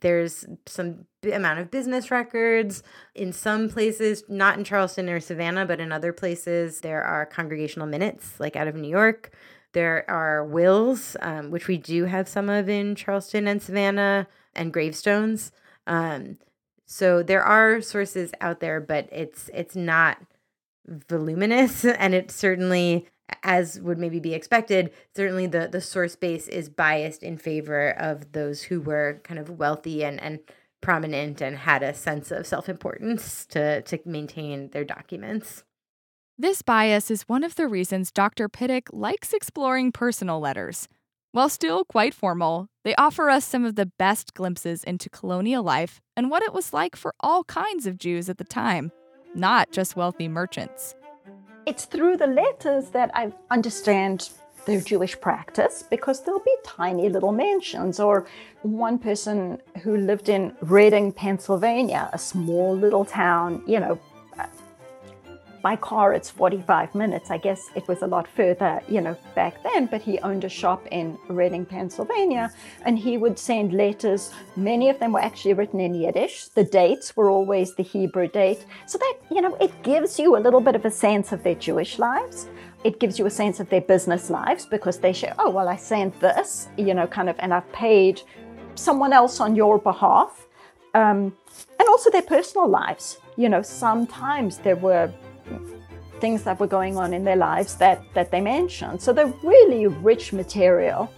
There's 0.00 0.46
some 0.66 1.06
amount 1.22 1.60
of 1.60 1.70
business 1.70 2.10
records. 2.10 2.82
In 3.14 3.32
some 3.32 3.68
places, 3.68 4.24
not 4.28 4.58
in 4.58 4.64
Charleston 4.64 5.08
or 5.08 5.20
Savannah, 5.20 5.66
but 5.66 5.80
in 5.80 5.92
other 5.92 6.12
places, 6.12 6.80
there 6.80 7.02
are 7.02 7.26
congregational 7.26 7.86
minutes, 7.86 8.40
like 8.40 8.56
out 8.56 8.68
of 8.68 8.74
New 8.74 8.88
York. 8.88 9.32
There 9.72 10.04
are 10.10 10.44
wills, 10.44 11.16
um, 11.20 11.50
which 11.50 11.68
we 11.68 11.76
do 11.76 12.06
have 12.06 12.28
some 12.28 12.48
of 12.48 12.68
in 12.68 12.94
Charleston 12.94 13.46
and 13.46 13.62
Savannah, 13.62 14.26
and 14.54 14.72
gravestones. 14.72 15.52
Um, 15.86 16.38
so 16.86 17.22
there 17.22 17.42
are 17.42 17.80
sources 17.80 18.32
out 18.40 18.60
there, 18.60 18.80
but 18.80 19.08
it's 19.12 19.48
it's 19.54 19.76
not 19.76 20.18
voluminous, 20.86 21.84
and 21.84 22.14
it 22.14 22.30
certainly 22.30 23.06
as 23.42 23.80
would 23.80 23.98
maybe 23.98 24.20
be 24.20 24.34
expected, 24.34 24.92
certainly 25.14 25.46
the 25.46 25.68
the 25.68 25.80
source 25.80 26.16
base 26.16 26.48
is 26.48 26.68
biased 26.68 27.22
in 27.22 27.38
favor 27.38 27.90
of 27.90 28.32
those 28.32 28.62
who 28.64 28.80
were 28.80 29.20
kind 29.24 29.38
of 29.38 29.58
wealthy 29.58 30.04
and 30.04 30.20
and 30.20 30.40
prominent 30.80 31.40
and 31.40 31.58
had 31.58 31.82
a 31.82 31.92
sense 31.92 32.30
of 32.30 32.46
self-importance 32.46 33.46
to 33.46 33.82
to 33.82 33.98
maintain 34.04 34.70
their 34.70 34.84
documents. 34.84 35.64
This 36.38 36.62
bias 36.62 37.10
is 37.10 37.28
one 37.28 37.44
of 37.44 37.56
the 37.56 37.68
reasons 37.68 38.10
Dr. 38.10 38.48
Pitock 38.48 38.88
likes 38.92 39.34
exploring 39.34 39.92
personal 39.92 40.40
letters. 40.40 40.88
While 41.32 41.50
still 41.50 41.84
quite 41.84 42.14
formal, 42.14 42.68
they 42.82 42.94
offer 42.94 43.28
us 43.30 43.44
some 43.44 43.64
of 43.64 43.76
the 43.76 43.86
best 43.98 44.34
glimpses 44.34 44.82
into 44.82 45.10
colonial 45.10 45.62
life 45.62 46.00
and 46.16 46.30
what 46.30 46.42
it 46.42 46.54
was 46.54 46.72
like 46.72 46.96
for 46.96 47.14
all 47.20 47.44
kinds 47.44 47.86
of 47.86 47.98
Jews 47.98 48.28
at 48.28 48.38
the 48.38 48.44
time, 48.44 48.90
not 49.34 49.70
just 49.70 49.96
wealthy 49.96 50.28
merchants 50.28 50.96
it's 51.66 51.84
through 51.84 52.16
the 52.16 52.26
letters 52.26 52.90
that 52.90 53.10
I 53.14 53.32
understand 53.50 54.30
their 54.66 54.80
Jewish 54.80 55.18
practice 55.20 55.82
because 55.88 56.22
there'll 56.22 56.40
be 56.40 56.56
tiny 56.64 57.08
little 57.08 57.32
mansions. 57.32 57.98
Or 57.98 58.26
one 58.62 58.98
person 58.98 59.60
who 59.82 59.96
lived 59.96 60.28
in 60.28 60.54
Reading, 60.60 61.12
Pennsylvania, 61.12 62.10
a 62.12 62.18
small 62.18 62.76
little 62.76 63.04
town, 63.04 63.62
you 63.66 63.80
know, 63.80 63.98
by 65.62 65.76
car 65.76 66.14
it's 66.14 66.30
45 66.30 66.94
minutes. 66.94 67.30
I 67.30 67.38
guess 67.38 67.70
it 67.74 67.86
was 67.88 68.02
a 68.02 68.06
lot 68.06 68.26
further, 68.28 68.80
you 68.88 69.00
know, 69.00 69.16
back 69.34 69.62
then, 69.62 69.86
but 69.86 70.00
he 70.00 70.18
owned 70.20 70.44
a 70.44 70.48
shop 70.48 70.86
in 70.90 71.18
Reading, 71.28 71.64
Pennsylvania, 71.64 72.52
and 72.84 72.98
he 72.98 73.16
would 73.16 73.38
send 73.38 73.72
letters. 73.72 74.32
Many 74.56 74.88
of 74.90 74.98
them 74.98 75.12
were 75.12 75.20
actually 75.20 75.54
written 75.54 75.80
in 75.80 75.94
Yiddish. 75.94 76.48
The 76.48 76.64
dates 76.64 77.16
were 77.16 77.30
always 77.30 77.74
the 77.74 77.82
Hebrew 77.82 78.28
date. 78.28 78.64
So 78.86 78.98
that, 78.98 79.14
you 79.30 79.40
know, 79.40 79.54
it 79.56 79.82
gives 79.82 80.18
you 80.18 80.36
a 80.36 80.40
little 80.40 80.60
bit 80.60 80.74
of 80.74 80.84
a 80.84 80.90
sense 80.90 81.32
of 81.32 81.42
their 81.42 81.54
Jewish 81.54 81.98
lives. 81.98 82.48
It 82.82 82.98
gives 82.98 83.18
you 83.18 83.26
a 83.26 83.30
sense 83.30 83.60
of 83.60 83.68
their 83.68 83.82
business 83.82 84.30
lives 84.30 84.64
because 84.64 84.98
they 84.98 85.12
show, 85.12 85.32
oh, 85.38 85.50
well, 85.50 85.68
I 85.68 85.76
sent 85.76 86.18
this, 86.20 86.68
you 86.78 86.94
know, 86.94 87.06
kind 87.06 87.28
of, 87.28 87.36
and 87.40 87.52
I've 87.52 87.70
paid 87.72 88.22
someone 88.74 89.12
else 89.12 89.40
on 89.40 89.54
your 89.54 89.78
behalf. 89.78 90.46
Um, 90.94 91.36
and 91.78 91.88
also 91.88 92.10
their 92.10 92.22
personal 92.22 92.68
lives. 92.68 93.18
You 93.36 93.48
know, 93.48 93.62
sometimes 93.62 94.58
there 94.58 94.76
were 94.76 95.12
things 96.20 96.42
that 96.44 96.60
were 96.60 96.66
going 96.66 96.96
on 96.96 97.14
in 97.14 97.24
their 97.24 97.36
lives 97.36 97.76
that, 97.76 98.02
that 98.14 98.30
they 98.30 98.40
mentioned. 98.40 99.00
So 99.00 99.12
they're 99.12 99.32
really 99.42 99.86
rich 99.86 100.32
material. 100.32 101.10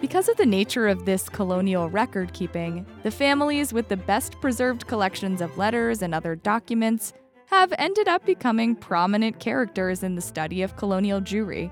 Because 0.00 0.28
of 0.28 0.36
the 0.36 0.46
nature 0.46 0.88
of 0.88 1.04
this 1.04 1.28
colonial 1.28 1.90
record 1.90 2.32
keeping, 2.32 2.86
the 3.02 3.10
families 3.10 3.72
with 3.72 3.88
the 3.88 3.96
best 3.96 4.40
preserved 4.40 4.86
collections 4.86 5.40
of 5.40 5.58
letters 5.58 6.02
and 6.02 6.14
other 6.14 6.34
documents 6.34 7.12
have 7.46 7.72
ended 7.78 8.08
up 8.08 8.24
becoming 8.24 8.74
prominent 8.74 9.38
characters 9.40 10.02
in 10.02 10.14
the 10.14 10.22
study 10.22 10.62
of 10.62 10.76
colonial 10.76 11.20
Jewry. 11.20 11.70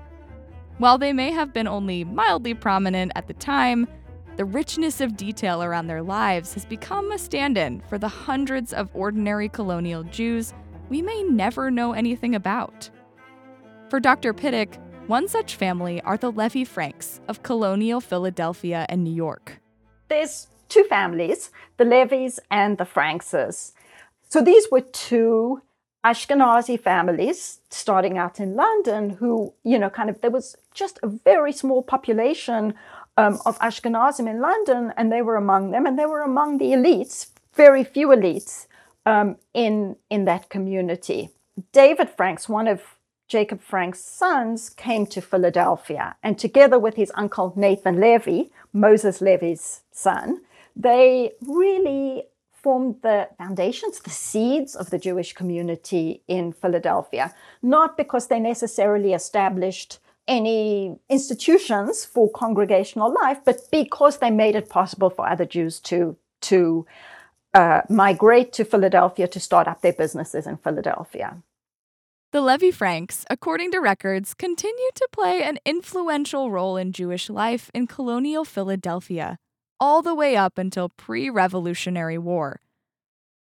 While 0.77 0.97
they 0.97 1.11
may 1.11 1.31
have 1.31 1.53
been 1.53 1.67
only 1.67 2.03
mildly 2.03 2.53
prominent 2.53 3.13
at 3.15 3.27
the 3.27 3.33
time, 3.33 3.87
the 4.35 4.45
richness 4.45 5.01
of 5.01 5.17
detail 5.17 5.63
around 5.63 5.87
their 5.87 6.03
lives 6.03 6.53
has 6.53 6.65
become 6.65 7.11
a 7.11 7.17
stand 7.17 7.57
in 7.57 7.81
for 7.89 7.97
the 7.97 8.07
hundreds 8.07 8.73
of 8.73 8.89
ordinary 8.93 9.49
colonial 9.49 10.03
Jews 10.03 10.53
we 10.89 11.01
may 11.01 11.23
never 11.23 11.71
know 11.71 11.93
anything 11.93 12.35
about. 12.35 12.89
For 13.89 13.99
Dr. 13.99 14.33
Pitock, 14.33 14.77
one 15.07 15.27
such 15.27 15.55
family 15.55 16.01
are 16.01 16.17
the 16.17 16.31
Levy 16.31 16.65
Franks 16.65 17.21
of 17.27 17.41
colonial 17.41 18.01
Philadelphia 18.01 18.85
and 18.89 19.03
New 19.03 19.13
York. 19.13 19.59
There's 20.07 20.47
two 20.67 20.83
families, 20.83 21.51
the 21.77 21.85
Levys 21.85 22.39
and 22.51 22.77
the 22.77 22.85
Frankses. 22.85 23.73
So 24.27 24.41
these 24.41 24.67
were 24.71 24.81
two 24.81 25.61
Ashkenazi 26.05 26.79
families 26.79 27.59
starting 27.69 28.17
out 28.17 28.39
in 28.39 28.55
London 28.55 29.09
who, 29.09 29.53
you 29.63 29.77
know, 29.79 29.89
kind 29.89 30.09
of, 30.09 30.21
there 30.21 30.29
was 30.29 30.55
just 30.73 30.99
a 31.03 31.07
very 31.07 31.51
small 31.51 31.81
population 31.81 32.73
um, 33.17 33.39
of 33.45 33.59
Ashkenazim 33.59 34.29
in 34.29 34.39
London, 34.39 34.93
and 34.95 35.11
they 35.11 35.21
were 35.21 35.35
among 35.35 35.71
them, 35.71 35.85
and 35.85 35.99
they 35.99 36.05
were 36.05 36.21
among 36.21 36.57
the 36.57 36.71
elites, 36.71 37.27
very 37.53 37.83
few 37.83 38.09
elites 38.09 38.67
um, 39.05 39.37
in 39.53 39.95
in 40.09 40.25
that 40.25 40.49
community. 40.49 41.29
David 41.71 42.09
Franks, 42.09 42.47
one 42.47 42.67
of 42.67 42.81
Jacob 43.27 43.61
Frank's 43.61 44.03
sons, 44.03 44.69
came 44.69 45.05
to 45.07 45.21
Philadelphia, 45.21 46.15
and 46.23 46.37
together 46.37 46.79
with 46.79 46.95
his 46.95 47.11
uncle 47.15 47.53
Nathan 47.55 47.99
Levy, 47.99 48.51
Moses 48.73 49.21
Levy's 49.21 49.81
son, 49.91 50.41
they 50.75 51.33
really 51.41 52.23
formed 52.51 52.95
the 53.01 53.29
foundations, 53.37 53.99
the 53.99 54.09
seeds 54.09 54.75
of 54.75 54.89
the 54.89 54.97
Jewish 54.97 55.33
community 55.33 56.21
in 56.27 56.51
Philadelphia. 56.51 57.33
Not 57.61 57.95
because 57.97 58.27
they 58.27 58.39
necessarily 58.39 59.13
established 59.13 59.99
any 60.27 60.97
institutions 61.09 62.05
for 62.05 62.29
congregational 62.31 63.13
life, 63.13 63.39
but 63.45 63.61
because 63.71 64.19
they 64.19 64.29
made 64.29 64.55
it 64.55 64.69
possible 64.69 65.09
for 65.09 65.27
other 65.27 65.45
Jews 65.45 65.79
to 65.81 66.17
to 66.41 66.85
uh, 67.53 67.81
migrate 67.89 68.53
to 68.53 68.63
Philadelphia 68.63 69.27
to 69.27 69.39
start 69.39 69.67
up 69.67 69.81
their 69.81 69.93
businesses 69.93 70.45
in 70.45 70.57
Philadelphia. 70.57 71.41
The 72.31 72.41
Levy 72.41 72.69
Franks, 72.69 73.25
according 73.29 73.71
to 73.71 73.79
records, 73.79 74.35
continued 74.35 74.93
to 74.95 75.07
play 75.11 75.41
an 75.41 75.57
influential 75.65 76.51
role 76.51 76.77
in 76.77 76.91
Jewish 76.91 77.27
life 77.27 77.71
in 77.73 77.87
colonial 77.87 78.45
Philadelphia, 78.45 79.39
all 79.79 80.03
the 80.03 80.13
way 80.13 80.35
up 80.35 80.59
until 80.59 80.89
pre 80.89 81.29
Revolutionary 81.29 82.19
War. 82.19 82.59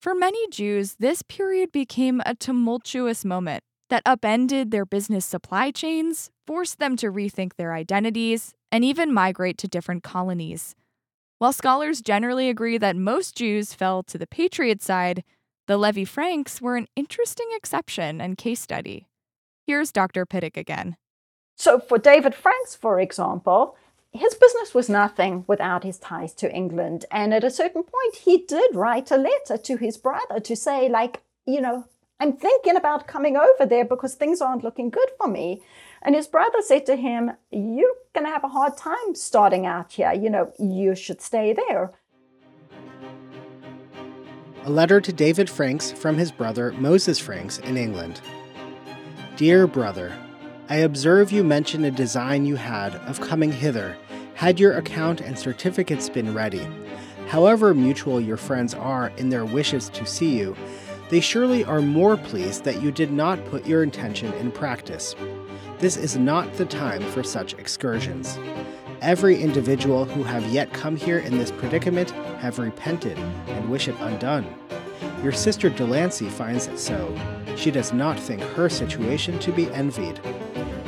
For 0.01 0.15
many 0.15 0.49
Jews, 0.51 0.97
this 1.01 1.23
period 1.23 1.73
became 1.73 2.23
a 2.25 2.37
tumultuous 2.37 3.25
moment 3.25 3.65
that 3.91 4.03
upended 4.07 4.71
their 4.71 4.87
business 4.87 5.27
supply 5.27 5.73
chains, 5.73 6.31
forced 6.47 6.79
them 6.79 6.97
to 6.99 7.11
rethink 7.11 7.57
their 7.57 7.73
identities, 7.73 8.55
and 8.71 8.85
even 8.85 9.13
migrate 9.13 9.59
to 9.59 9.69
different 9.69 10.05
colonies. 10.05 10.77
While 11.39 11.53
scholars 11.53 12.01
generally 12.01 12.49
agree 12.49 12.79
that 12.79 12.97
most 12.97 13.37
Jews 13.37 13.75
fell 13.75 14.03
to 14.05 14.17
the 14.17 14.27
Patriot 14.27 14.83
side, 14.83 15.23
the 15.67 15.77
Levy 15.77 16.07
Franks 16.07 16.63
were 16.63 16.77
an 16.77 16.89
interesting 16.97 17.49
exception 17.53 18.23
and 18.23 18.39
case 18.39 18.61
study. 18.61 19.07
Here's 19.67 19.93
Dr. 19.93 20.25
Pitock 20.25 20.57
again. 20.57 20.97
So, 21.55 21.79
for 21.79 21.99
David 21.99 22.35
Franks, 22.35 22.75
for 22.75 22.99
example, 22.99 23.77
his 24.13 24.35
business 24.35 24.73
was 24.73 24.89
nothing 24.89 25.45
without 25.47 25.85
his 25.85 25.99
ties 25.99 26.33
to 26.35 26.51
England. 26.51 27.05
And 27.11 27.35
at 27.35 27.45
a 27.45 27.51
certain 27.51 27.83
point, 27.83 28.17
he 28.25 28.39
did 28.39 28.75
write 28.75 29.11
a 29.11 29.19
letter 29.19 29.59
to 29.59 29.77
his 29.77 29.99
brother 29.99 30.41
to 30.41 30.57
say, 30.57 30.89
like, 30.89 31.23
you 31.45 31.61
know, 31.61 31.85
I'm 32.19 32.33
thinking 32.33 32.77
about 32.77 33.07
coming 33.07 33.37
over 33.37 33.67
there 33.67 33.85
because 33.85 34.15
things 34.15 34.41
aren't 34.41 34.65
looking 34.65 34.89
good 34.89 35.11
for 35.19 35.29
me. 35.29 35.61
And 36.07 36.15
his 36.15 36.29
brother 36.29 36.63
said 36.63 36.87
to 36.87 36.95
him, 36.95 37.33
You're 37.51 37.91
going 38.15 38.25
to 38.25 38.33
have 38.33 38.45
a 38.45 38.49
hard 38.49 38.77
time 38.77 39.15
starting 39.15 39.67
out 39.67 39.91
here. 39.91 40.13
You 40.15 40.31
know, 40.31 40.53
you 40.57 40.95
should 40.95 41.21
stay 41.21 41.53
there. 41.53 41.93
A 44.65 44.71
letter 44.71 45.01
to 45.01 45.13
David 45.13 45.51
Franks 45.51 45.91
from 45.91 46.17
his 46.17 46.31
brother 46.31 46.73
Moses 46.73 47.19
Franks 47.19 47.59
in 47.59 47.77
England. 47.77 48.21
Dear 49.35 49.67
brother, 49.67 50.17
I 50.69 50.77
observe 50.77 51.33
you 51.33 51.43
mention 51.43 51.85
a 51.85 51.91
design 51.91 52.47
you 52.47 52.55
had 52.55 52.95
of 52.95 53.21
coming 53.21 53.51
hither, 53.51 53.97
had 54.35 54.61
your 54.61 54.77
account 54.77 55.21
and 55.21 55.37
certificates 55.37 56.09
been 56.09 56.33
ready. 56.35 56.67
However 57.29 57.75
mutual 57.75 58.21
your 58.21 58.37
friends 58.37 58.75
are 58.75 59.09
in 59.17 59.29
their 59.29 59.45
wishes 59.45 59.89
to 59.91 60.07
see 60.07 60.39
you, 60.39 60.57
they 61.09 61.21
surely 61.21 61.65
are 61.65 61.83
more 61.83 62.17
pleased 62.17 62.63
that 62.65 62.81
you 62.81 62.93
did 62.93 63.11
not 63.11 63.45
put 63.47 63.67
your 63.67 63.83
intention 63.83 64.33
in 64.35 64.53
practice. 64.53 65.15
This 65.79 65.99
is 65.99 66.17
not 66.17 66.55
the 66.55 66.65
time 66.65 67.03
for 67.03 67.23
such 67.23 67.53
excursions. 67.55 68.39
Every 69.03 69.43
individual 69.43 70.07
who 70.07 70.23
have 70.23 70.47
yet 70.47 70.73
come 70.73 70.97
here 70.97 71.19
in 71.19 71.37
this 71.37 71.51
predicament 71.51 72.13
have 72.41 72.59
repented 72.59 73.19
and 73.19 73.69
wish 73.69 73.87
it 73.87 73.95
undone. 74.01 74.47
Your 75.23 75.33
sister 75.33 75.69
Delancey 75.69 76.31
finds 76.31 76.67
it 76.67 76.79
so. 76.79 77.15
She 77.57 77.71
does 77.71 77.93
not 77.93 78.19
think 78.19 78.41
her 78.41 78.71
situation 78.71 79.39
to 79.41 79.53
be 79.53 79.71
envied. 79.73 80.19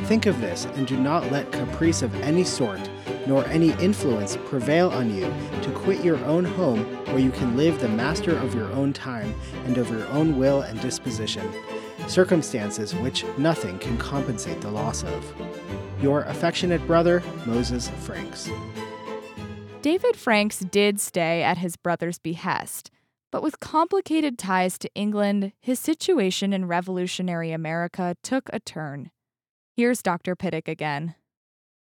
Think 0.05 0.25
of 0.25 0.41
this 0.41 0.65
and 0.65 0.87
do 0.87 0.97
not 0.97 1.31
let 1.31 1.51
caprice 1.51 2.01
of 2.01 2.15
any 2.21 2.43
sort 2.43 2.81
nor 3.27 3.45
any 3.45 3.73
influence 3.73 4.37
prevail 4.45 4.89
on 4.89 5.13
you 5.13 5.31
to 5.61 5.71
quit 5.71 6.03
your 6.03 6.17
own 6.25 6.43
home 6.43 6.83
where 7.05 7.19
you 7.19 7.29
can 7.29 7.55
live 7.55 7.79
the 7.79 7.89
master 7.89 8.35
of 8.35 8.55
your 8.55 8.71
own 8.71 8.91
time 8.91 9.35
and 9.65 9.77
of 9.77 9.91
your 9.91 10.07
own 10.07 10.39
will 10.39 10.61
and 10.61 10.81
disposition, 10.81 11.47
circumstances 12.09 12.95
which 12.95 13.23
nothing 13.37 13.77
can 13.79 13.97
compensate 13.97 14.59
the 14.61 14.71
loss 14.71 15.03
of. 15.03 15.33
Your 16.01 16.21
affectionate 16.23 16.85
brother, 16.87 17.21
Moses 17.45 17.89
Franks. 17.99 18.49
David 19.81 20.15
Franks 20.17 20.59
did 20.59 20.99
stay 20.99 21.41
at 21.43 21.59
his 21.59 21.77
brother's 21.77 22.19
behest, 22.19 22.91
but 23.31 23.43
with 23.43 23.59
complicated 23.59 24.37
ties 24.37 24.77
to 24.79 24.93
England, 24.93 25.53
his 25.61 25.79
situation 25.79 26.51
in 26.51 26.67
revolutionary 26.67 27.51
America 27.51 28.15
took 28.23 28.49
a 28.51 28.59
turn. 28.59 29.11
Here's 29.75 30.01
Dr. 30.01 30.35
Pitock 30.35 30.67
again. 30.67 31.15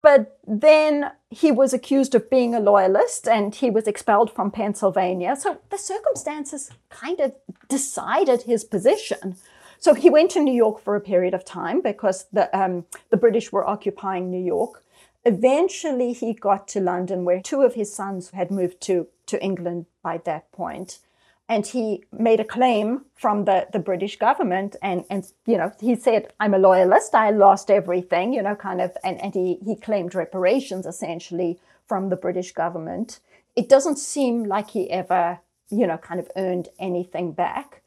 But 0.02 0.40
then 0.48 1.12
he 1.32 1.52
was 1.52 1.74
accused 1.74 2.14
of 2.14 2.30
being 2.30 2.54
a 2.54 2.60
loyalist 2.60 3.28
and 3.28 3.54
he 3.54 3.72
was 3.72 3.88
expelled 3.88 4.32
from 4.32 4.52
Pennsylvania. 4.52 5.36
So 5.36 5.60
the 5.72 5.80
circumstances 5.80 6.70
kind 6.90 7.20
of 7.20 7.34
decided 7.68 8.44
his 8.44 8.64
position. 8.64 9.36
So 9.80 9.94
he 9.94 10.10
went 10.10 10.32
to 10.32 10.42
New 10.42 10.54
York 10.54 10.82
for 10.82 10.96
a 10.96 11.02
period 11.02 11.34
of 11.34 11.46
time 11.46 11.82
because 11.82 12.26
the, 12.32 12.56
um, 12.58 12.86
the 13.10 13.18
British 13.18 13.52
were 13.52 13.68
occupying 13.68 14.30
New 14.30 14.44
York. 14.44 14.84
Eventually, 15.26 16.14
he 16.14 16.34
got 16.34 16.68
to 16.70 16.80
London, 16.80 17.26
where 17.26 17.42
two 17.42 17.62
of 17.62 17.74
his 17.74 17.94
sons 17.94 18.30
had 18.32 18.52
moved 18.52 18.80
to, 18.82 19.08
to 19.26 19.44
England 19.44 19.88
by 20.04 20.20
that 20.26 20.52
point. 20.52 21.00
And 21.48 21.66
he 21.66 22.04
made 22.12 22.40
a 22.40 22.46
claim 22.46 23.06
from 23.14 23.46
the, 23.46 23.68
the 23.72 23.80
British 23.80 24.18
government 24.18 24.76
and, 24.82 25.06
and 25.12 25.32
you 25.46 25.58
know 25.58 25.72
he 25.80 25.96
said 25.96 26.34
I'm 26.40 26.56
a 26.56 26.58
loyalist. 26.58 27.14
I 27.14 27.30
lost 27.30 27.70
everything 27.70 28.34
you 28.34 28.42
know 28.42 28.56
kind 28.56 28.82
of 28.82 28.98
and, 29.04 29.22
and 29.22 29.34
he, 29.34 29.60
he 29.64 29.76
claimed 29.76 30.16
reparations 30.16 30.88
essentially 30.88 31.60
from 31.88 32.10
the 32.10 32.16
British 32.16 32.52
government. 32.52 33.20
It 33.56 33.70
doesn't 33.70 34.00
seem 34.00 34.46
like 34.46 34.72
he 34.72 34.90
ever 34.90 35.40
you 35.70 35.86
know 35.86 35.98
kind 35.98 36.20
of 36.20 36.32
earned 36.36 36.70
anything 36.80 37.32
back 37.32 37.84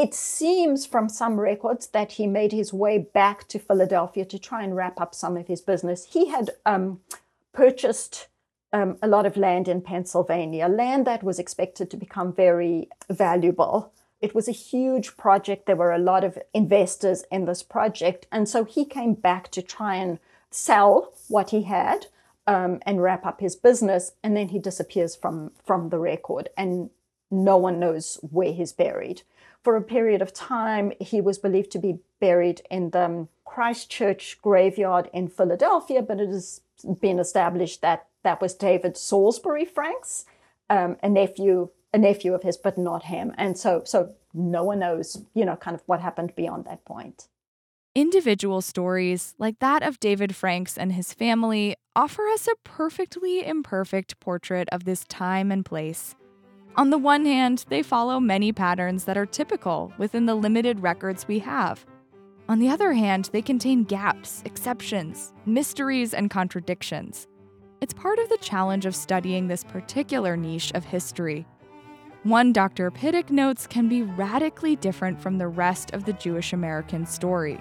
it 0.00 0.14
seems 0.14 0.86
from 0.86 1.08
some 1.08 1.38
records 1.38 1.88
that 1.88 2.12
he 2.12 2.26
made 2.26 2.52
his 2.52 2.72
way 2.72 2.96
back 2.98 3.46
to 3.48 3.58
Philadelphia 3.58 4.24
to 4.24 4.38
try 4.38 4.62
and 4.62 4.74
wrap 4.74 5.00
up 5.00 5.14
some 5.14 5.36
of 5.36 5.46
his 5.46 5.60
business 5.60 6.06
he 6.06 6.28
had 6.28 6.50
um, 6.64 7.00
purchased 7.52 8.28
um, 8.72 8.96
a 9.02 9.08
lot 9.08 9.26
of 9.26 9.36
land 9.36 9.68
in 9.68 9.82
Pennsylvania, 9.82 10.68
land 10.68 11.06
that 11.06 11.22
was 11.22 11.38
expected 11.38 11.90
to 11.90 11.96
become 11.96 12.32
very 12.32 12.88
valuable. 13.08 13.92
It 14.20 14.34
was 14.34 14.48
a 14.48 14.52
huge 14.52 15.16
project. 15.16 15.66
There 15.66 15.76
were 15.76 15.92
a 15.92 15.98
lot 15.98 16.24
of 16.24 16.38
investors 16.54 17.24
in 17.30 17.46
this 17.46 17.62
project. 17.62 18.26
And 18.30 18.48
so 18.48 18.64
he 18.64 18.84
came 18.84 19.14
back 19.14 19.50
to 19.52 19.62
try 19.62 19.96
and 19.96 20.18
sell 20.50 21.12
what 21.28 21.50
he 21.50 21.62
had 21.62 22.06
um, 22.46 22.80
and 22.86 23.02
wrap 23.02 23.26
up 23.26 23.40
his 23.40 23.56
business. 23.56 24.12
And 24.22 24.36
then 24.36 24.48
he 24.48 24.58
disappears 24.58 25.16
from, 25.16 25.52
from 25.64 25.88
the 25.88 25.98
record, 25.98 26.50
and 26.56 26.90
no 27.30 27.56
one 27.56 27.80
knows 27.80 28.18
where 28.22 28.52
he's 28.52 28.72
buried. 28.72 29.22
For 29.62 29.76
a 29.76 29.82
period 29.82 30.22
of 30.22 30.32
time, 30.32 30.92
he 31.00 31.20
was 31.20 31.38
believed 31.38 31.70
to 31.72 31.78
be 31.78 31.98
buried 32.18 32.62
in 32.70 32.90
the 32.90 33.28
Christ 33.44 33.90
Church 33.90 34.38
graveyard 34.40 35.10
in 35.12 35.28
Philadelphia, 35.28 36.02
but 36.02 36.20
it 36.20 36.28
has 36.28 36.62
been 37.00 37.18
established 37.18 37.82
that 37.82 38.06
that 38.22 38.40
was 38.40 38.54
David 38.54 38.96
Salisbury 38.96 39.64
Franks, 39.64 40.24
um, 40.68 40.96
a 41.02 41.08
nephew 41.08 41.70
a 41.92 41.98
nephew 41.98 42.34
of 42.34 42.44
his, 42.44 42.56
but 42.56 42.78
not 42.78 43.04
him. 43.04 43.34
And 43.36 43.58
so 43.58 43.82
so 43.84 44.14
no 44.32 44.62
one 44.62 44.78
knows, 44.78 45.24
you 45.34 45.44
know, 45.44 45.56
kind 45.56 45.74
of 45.74 45.82
what 45.86 46.00
happened 46.00 46.34
beyond 46.36 46.64
that 46.66 46.84
point. 46.84 47.28
Individual 47.94 48.60
stories 48.60 49.34
like 49.38 49.58
that 49.58 49.82
of 49.82 49.98
David 49.98 50.36
Franks 50.36 50.78
and 50.78 50.92
his 50.92 51.12
family 51.12 51.74
offer 51.96 52.28
us 52.28 52.46
a 52.46 52.54
perfectly 52.62 53.44
imperfect 53.44 54.20
portrait 54.20 54.68
of 54.70 54.84
this 54.84 55.04
time 55.04 55.50
and 55.50 55.64
place. 55.64 56.14
On 56.80 56.88
the 56.88 56.96
one 56.96 57.26
hand, 57.26 57.66
they 57.68 57.82
follow 57.82 58.18
many 58.18 58.52
patterns 58.52 59.04
that 59.04 59.18
are 59.18 59.26
typical 59.26 59.92
within 59.98 60.24
the 60.24 60.34
limited 60.34 60.80
records 60.80 61.28
we 61.28 61.38
have. 61.40 61.84
On 62.48 62.58
the 62.58 62.70
other 62.70 62.94
hand, 62.94 63.28
they 63.34 63.42
contain 63.42 63.84
gaps, 63.84 64.40
exceptions, 64.46 65.34
mysteries, 65.44 66.14
and 66.14 66.30
contradictions. 66.30 67.28
It's 67.82 67.92
part 67.92 68.18
of 68.18 68.30
the 68.30 68.38
challenge 68.38 68.86
of 68.86 68.96
studying 68.96 69.46
this 69.46 69.62
particular 69.62 70.38
niche 70.38 70.72
of 70.74 70.86
history. 70.86 71.46
One 72.22 72.50
Dr. 72.50 72.90
Pitock 72.90 73.28
notes 73.28 73.66
can 73.66 73.86
be 73.86 74.00
radically 74.00 74.74
different 74.74 75.20
from 75.20 75.36
the 75.36 75.48
rest 75.48 75.92
of 75.92 76.06
the 76.06 76.14
Jewish 76.14 76.54
American 76.54 77.04
story. 77.04 77.60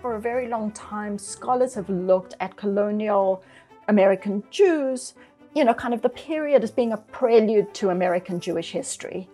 For 0.00 0.14
a 0.14 0.20
very 0.22 0.48
long 0.48 0.72
time, 0.72 1.18
scholars 1.18 1.74
have 1.74 1.90
looked 1.90 2.32
at 2.40 2.56
colonial 2.56 3.44
American 3.88 4.42
Jews, 4.50 5.12
you 5.54 5.64
know, 5.64 5.74
kind 5.74 5.94
of 5.94 6.02
the 6.02 6.08
period 6.08 6.64
as 6.64 6.70
being 6.70 6.92
a 6.92 6.96
prelude 6.96 7.72
to 7.74 7.90
American 7.90 8.40
Jewish 8.40 8.72
history. 8.72 9.28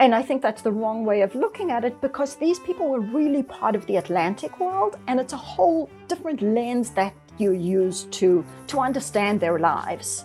And 0.00 0.14
I 0.14 0.22
think 0.22 0.40
that's 0.40 0.62
the 0.62 0.72
wrong 0.72 1.04
way 1.04 1.20
of 1.20 1.34
looking 1.34 1.70
at 1.70 1.84
it 1.84 2.00
because 2.00 2.36
these 2.36 2.58
people 2.60 2.88
were 2.88 3.00
really 3.00 3.42
part 3.42 3.76
of 3.76 3.84
the 3.84 3.96
Atlantic 3.96 4.58
world, 4.58 4.96
and 5.06 5.20
it's 5.20 5.34
a 5.34 5.36
whole 5.36 5.90
different 6.08 6.40
lens 6.40 6.90
that 6.92 7.14
you 7.36 7.52
use 7.52 8.04
to, 8.04 8.42
to 8.68 8.80
understand 8.80 9.40
their 9.40 9.58
lives. 9.58 10.24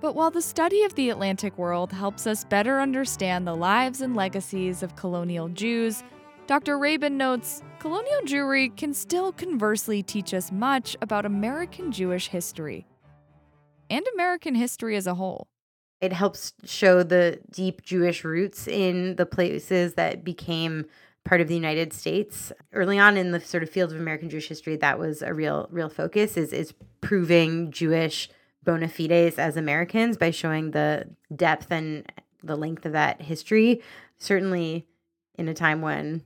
But 0.00 0.14
while 0.14 0.30
the 0.30 0.40
study 0.40 0.84
of 0.84 0.94
the 0.94 1.10
Atlantic 1.10 1.58
world 1.58 1.92
helps 1.92 2.26
us 2.26 2.44
better 2.44 2.80
understand 2.80 3.46
the 3.46 3.54
lives 3.54 4.00
and 4.00 4.16
legacies 4.16 4.82
of 4.82 4.96
colonial 4.96 5.50
Jews, 5.50 6.02
Dr. 6.46 6.78
Rabin 6.78 7.18
notes 7.18 7.62
colonial 7.78 8.20
Jewry 8.22 8.74
can 8.74 8.94
still 8.94 9.32
conversely 9.32 10.02
teach 10.02 10.32
us 10.32 10.50
much 10.50 10.96
about 11.02 11.26
American 11.26 11.92
Jewish 11.92 12.28
history 12.28 12.86
and 13.90 14.04
American 14.14 14.54
history 14.54 14.96
as 14.96 15.06
a 15.06 15.14
whole. 15.14 15.48
It 16.00 16.12
helps 16.12 16.52
show 16.64 17.02
the 17.02 17.40
deep 17.50 17.82
Jewish 17.82 18.24
roots 18.24 18.66
in 18.66 19.16
the 19.16 19.26
places 19.26 19.94
that 19.94 20.24
became 20.24 20.86
part 21.24 21.40
of 21.40 21.48
the 21.48 21.54
United 21.54 21.92
States. 21.92 22.52
Early 22.72 22.98
on 22.98 23.16
in 23.16 23.30
the 23.30 23.40
sort 23.40 23.62
of 23.62 23.70
field 23.70 23.92
of 23.92 23.98
American 23.98 24.28
Jewish 24.28 24.48
history, 24.48 24.76
that 24.76 24.98
was 24.98 25.22
a 25.22 25.32
real 25.32 25.68
real 25.70 25.88
focus 25.88 26.36
is 26.36 26.52
is 26.52 26.74
proving 27.00 27.70
Jewish 27.70 28.28
bona 28.62 28.88
fides 28.88 29.38
as 29.38 29.56
Americans 29.56 30.16
by 30.16 30.30
showing 30.30 30.70
the 30.70 31.08
depth 31.34 31.70
and 31.70 32.10
the 32.42 32.56
length 32.56 32.84
of 32.84 32.92
that 32.92 33.22
history. 33.22 33.82
Certainly 34.18 34.86
in 35.36 35.48
a 35.48 35.54
time 35.54 35.80
when 35.80 36.22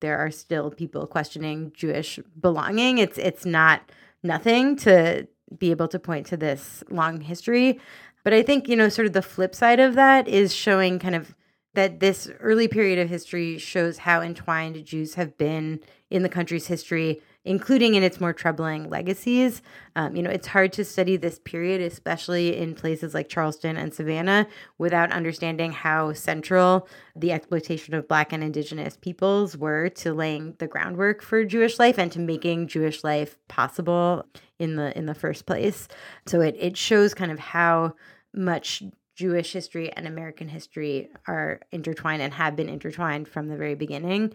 there 0.00 0.18
are 0.18 0.30
still 0.30 0.70
people 0.70 1.06
questioning 1.06 1.72
Jewish 1.74 2.18
belonging. 2.40 2.98
It's 2.98 3.18
it's 3.18 3.44
not 3.44 3.90
nothing 4.22 4.76
to 4.76 5.26
be 5.58 5.70
able 5.70 5.88
to 5.88 5.98
point 5.98 6.26
to 6.26 6.36
this 6.36 6.82
long 6.90 7.20
history. 7.20 7.80
But 8.24 8.32
I 8.32 8.42
think, 8.42 8.68
you 8.68 8.76
know, 8.76 8.88
sort 8.88 9.06
of 9.06 9.12
the 9.12 9.22
flip 9.22 9.54
side 9.54 9.80
of 9.80 9.94
that 9.94 10.26
is 10.26 10.54
showing 10.54 10.98
kind 10.98 11.14
of 11.14 11.34
that 11.74 12.00
this 12.00 12.28
early 12.40 12.66
period 12.68 12.98
of 12.98 13.08
history 13.08 13.58
shows 13.58 13.98
how 13.98 14.22
entwined 14.22 14.84
Jews 14.84 15.14
have 15.14 15.36
been 15.38 15.80
in 16.10 16.22
the 16.22 16.28
country's 16.28 16.66
history, 16.66 17.20
including 17.46 17.94
in 17.94 18.02
its 18.02 18.20
more 18.20 18.32
troubling 18.32 18.90
legacies. 18.90 19.62
Um, 19.94 20.16
you 20.16 20.22
know, 20.22 20.30
it's 20.30 20.48
hard 20.48 20.72
to 20.74 20.84
study 20.84 21.16
this 21.16 21.38
period, 21.38 21.80
especially 21.80 22.56
in 22.56 22.74
places 22.74 23.14
like 23.14 23.28
Charleston 23.28 23.76
and 23.76 23.94
Savannah, 23.94 24.48
without 24.78 25.12
understanding 25.12 25.70
how 25.70 26.12
central 26.12 26.88
the 27.14 27.32
exploitation 27.32 27.94
of 27.94 28.08
Black 28.08 28.32
and 28.32 28.42
Indigenous 28.42 28.96
peoples 28.96 29.56
were 29.56 29.88
to 29.90 30.12
laying 30.12 30.56
the 30.58 30.66
groundwork 30.66 31.22
for 31.22 31.44
Jewish 31.44 31.78
life 31.78 31.98
and 31.98 32.10
to 32.12 32.18
making 32.18 32.66
Jewish 32.66 33.04
life 33.04 33.38
possible 33.46 34.26
in 34.58 34.74
the 34.74 34.96
in 34.98 35.06
the 35.06 35.14
first 35.14 35.46
place. 35.46 35.86
So 36.26 36.40
it 36.40 36.56
it 36.58 36.76
shows 36.76 37.14
kind 37.14 37.30
of 37.30 37.38
how 37.38 37.94
much 38.34 38.82
Jewish 39.14 39.52
history 39.52 39.92
and 39.92 40.06
American 40.06 40.48
history 40.48 41.10
are 41.28 41.60
intertwined 41.70 42.22
and 42.22 42.34
have 42.34 42.56
been 42.56 42.68
intertwined 42.68 43.28
from 43.28 43.48
the 43.48 43.56
very 43.56 43.76
beginning. 43.76 44.34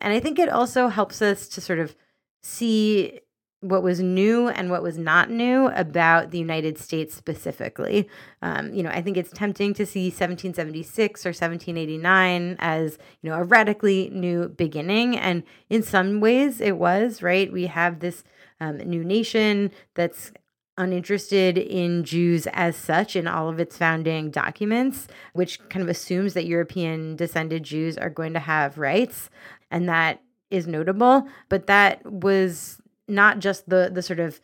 And 0.00 0.12
I 0.12 0.20
think 0.20 0.38
it 0.38 0.48
also 0.48 0.88
helps 0.88 1.20
us 1.20 1.48
to 1.48 1.60
sort 1.60 1.80
of 1.80 1.94
see 2.42 3.20
what 3.62 3.82
was 3.82 4.00
new 4.00 4.48
and 4.48 4.70
what 4.70 4.82
was 4.82 4.98
not 4.98 5.30
new 5.30 5.68
about 5.68 6.32
the 6.32 6.38
United 6.38 6.76
States 6.76 7.14
specifically. 7.14 8.08
Um, 8.42 8.74
you 8.74 8.82
know, 8.82 8.90
I 8.90 9.00
think 9.00 9.16
it's 9.16 9.30
tempting 9.30 9.72
to 9.74 9.86
see 9.86 10.06
1776 10.06 11.24
or 11.24 11.28
1789 11.28 12.56
as, 12.58 12.98
you 13.22 13.30
know, 13.30 13.36
a 13.36 13.44
radically 13.44 14.10
new 14.12 14.48
beginning. 14.48 15.16
And 15.16 15.44
in 15.70 15.84
some 15.84 16.20
ways 16.20 16.60
it 16.60 16.76
was, 16.76 17.22
right? 17.22 17.52
We 17.52 17.66
have 17.66 18.00
this 18.00 18.24
um, 18.60 18.78
new 18.78 19.04
nation 19.04 19.70
that's 19.94 20.32
uninterested 20.76 21.56
in 21.56 22.02
Jews 22.02 22.48
as 22.52 22.74
such 22.74 23.14
in 23.14 23.28
all 23.28 23.48
of 23.48 23.60
its 23.60 23.76
founding 23.76 24.32
documents, 24.32 25.06
which 25.34 25.60
kind 25.68 25.84
of 25.84 25.88
assumes 25.88 26.34
that 26.34 26.46
European 26.46 27.14
descended 27.14 27.62
Jews 27.62 27.96
are 27.96 28.10
going 28.10 28.32
to 28.32 28.40
have 28.40 28.76
rights. 28.76 29.30
And 29.70 29.88
that 29.88 30.20
is 30.52 30.66
notable. 30.66 31.26
But 31.48 31.66
that 31.66 32.04
was 32.10 32.80
not 33.08 33.40
just 33.40 33.68
the 33.68 33.90
the 33.92 34.02
sort 34.02 34.20
of 34.20 34.40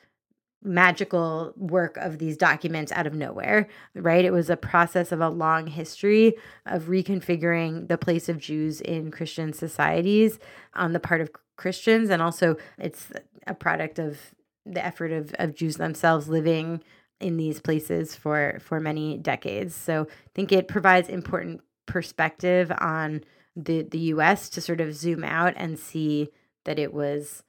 magical 0.63 1.53
work 1.57 1.97
of 1.99 2.19
these 2.19 2.37
documents 2.37 2.91
out 2.91 3.07
of 3.07 3.15
nowhere, 3.15 3.69
right? 3.95 4.25
It 4.25 4.33
was 4.33 4.51
a 4.51 4.57
process 4.57 5.13
of 5.13 5.21
a 5.21 5.29
long 5.29 5.69
history 5.69 6.35
of 6.67 6.85
reconfiguring 6.85 7.87
the 7.87 7.97
place 7.97 8.29
of 8.29 8.39
Jews 8.39 8.81
in 8.81 9.13
Christian 9.13 9.53
societies 9.53 10.41
on 10.75 10.93
the 10.93 11.01
part 11.01 11.21
of 11.21 11.31
Christians. 11.57 12.11
And 12.11 12.21
also, 12.21 12.57
it's 12.77 13.13
a 13.47 13.55
product 13.55 14.01
of 14.01 14.19
the 14.67 14.85
effort 14.85 15.13
of, 15.13 15.33
of 15.39 15.55
Jews 15.55 15.77
themselves 15.77 16.29
living 16.29 16.83
in 17.21 17.37
these 17.37 17.61
places 17.61 18.15
for 18.15 18.59
for 18.61 18.81
many 18.81 19.17
decades. 19.17 19.75
So 19.75 20.09
I 20.11 20.31
think 20.35 20.53
it 20.53 20.69
provides 20.69 21.09
important 21.09 21.63
perspective 21.87 22.71
on 22.79 23.25
the 23.65 23.83
the 23.83 23.99
US 24.15 24.49
to 24.51 24.61
sort 24.61 24.81
of 24.81 24.95
zoom 24.95 25.25
out 25.25 25.55
and 25.57 25.79
see 25.79 26.31
that 26.65 26.79
it 26.79 26.95
was 26.95 27.43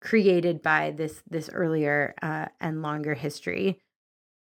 created 0.00 0.62
by 0.62 0.90
this 0.90 1.22
this 1.30 1.48
earlier 1.52 2.14
uh, 2.20 2.46
and 2.60 2.82
longer 2.82 3.14
history. 3.14 3.78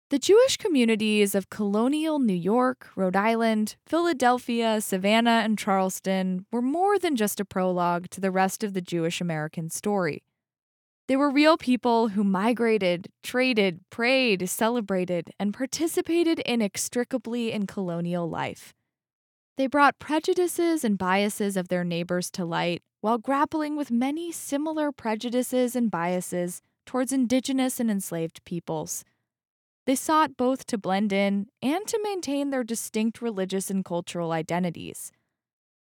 The 0.10 0.20
Jewish 0.20 0.58
communities 0.58 1.34
of 1.34 1.50
colonial 1.50 2.20
New 2.20 2.34
York, 2.36 2.90
Rhode 2.96 3.16
Island, 3.16 3.78
Philadelphia, 3.88 4.80
Savannah, 4.80 5.42
and 5.44 5.58
Charleston 5.58 6.46
were 6.52 6.62
more 6.62 7.00
than 7.00 7.16
just 7.16 7.40
a 7.40 7.46
prologue 7.46 8.10
to 8.12 8.22
the 8.22 8.30
rest 8.30 8.64
of 8.64 8.74
the 8.74 8.82
Jewish 8.82 9.22
American 9.22 9.72
story. 9.72 10.24
They 11.08 11.16
were 11.18 11.32
real 11.32 11.58
people 11.58 12.10
who 12.10 12.24
migrated, 12.24 13.08
traded, 13.24 13.82
prayed, 13.90 14.48
celebrated, 14.48 15.32
and 15.40 15.54
participated 15.54 16.40
inextricably 16.40 17.52
in 17.52 17.66
colonial 17.66 18.30
life. 18.30 18.74
They 19.56 19.68
brought 19.68 20.00
prejudices 20.00 20.84
and 20.84 20.98
biases 20.98 21.56
of 21.56 21.68
their 21.68 21.84
neighbors 21.84 22.32
to 22.32 22.46
light 22.46 22.82
while 23.02 23.20
grappling 23.20 23.76
with 23.76 23.92
many 23.92 24.32
similar 24.32 24.92
prejudices 24.92 25.76
and 25.76 25.92
biases 25.92 26.62
towards 26.86 27.12
indigenous 27.12 27.80
and 27.80 27.92
enslaved 27.92 28.44
peoples. 28.46 29.04
They 29.86 29.96
sought 29.96 30.38
both 30.38 30.66
to 30.68 30.78
blend 30.78 31.14
in 31.14 31.48
and 31.62 31.86
to 31.88 32.00
maintain 32.02 32.50
their 32.50 32.64
distinct 32.64 33.22
religious 33.22 33.70
and 33.70 33.86
cultural 33.86 34.32
identities. 34.32 35.12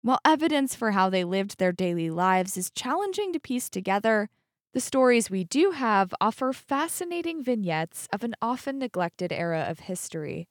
While 0.02 0.20
evidence 0.26 0.74
for 0.74 0.92
how 0.92 1.10
they 1.10 1.24
lived 1.24 1.58
their 1.58 1.74
daily 1.74 2.10
lives 2.10 2.58
is 2.58 2.72
challenging 2.72 3.34
to 3.34 3.40
piece 3.40 3.70
together, 3.70 4.30
the 4.74 4.80
stories 4.80 5.30
we 5.30 5.44
do 5.44 5.72
have 5.72 6.14
offer 6.22 6.54
fascinating 6.54 7.44
vignettes 7.44 8.08
of 8.14 8.24
an 8.24 8.36
often 8.42 8.80
neglected 8.80 9.32
era 9.34 9.66
of 9.68 9.82
history. 9.82 10.48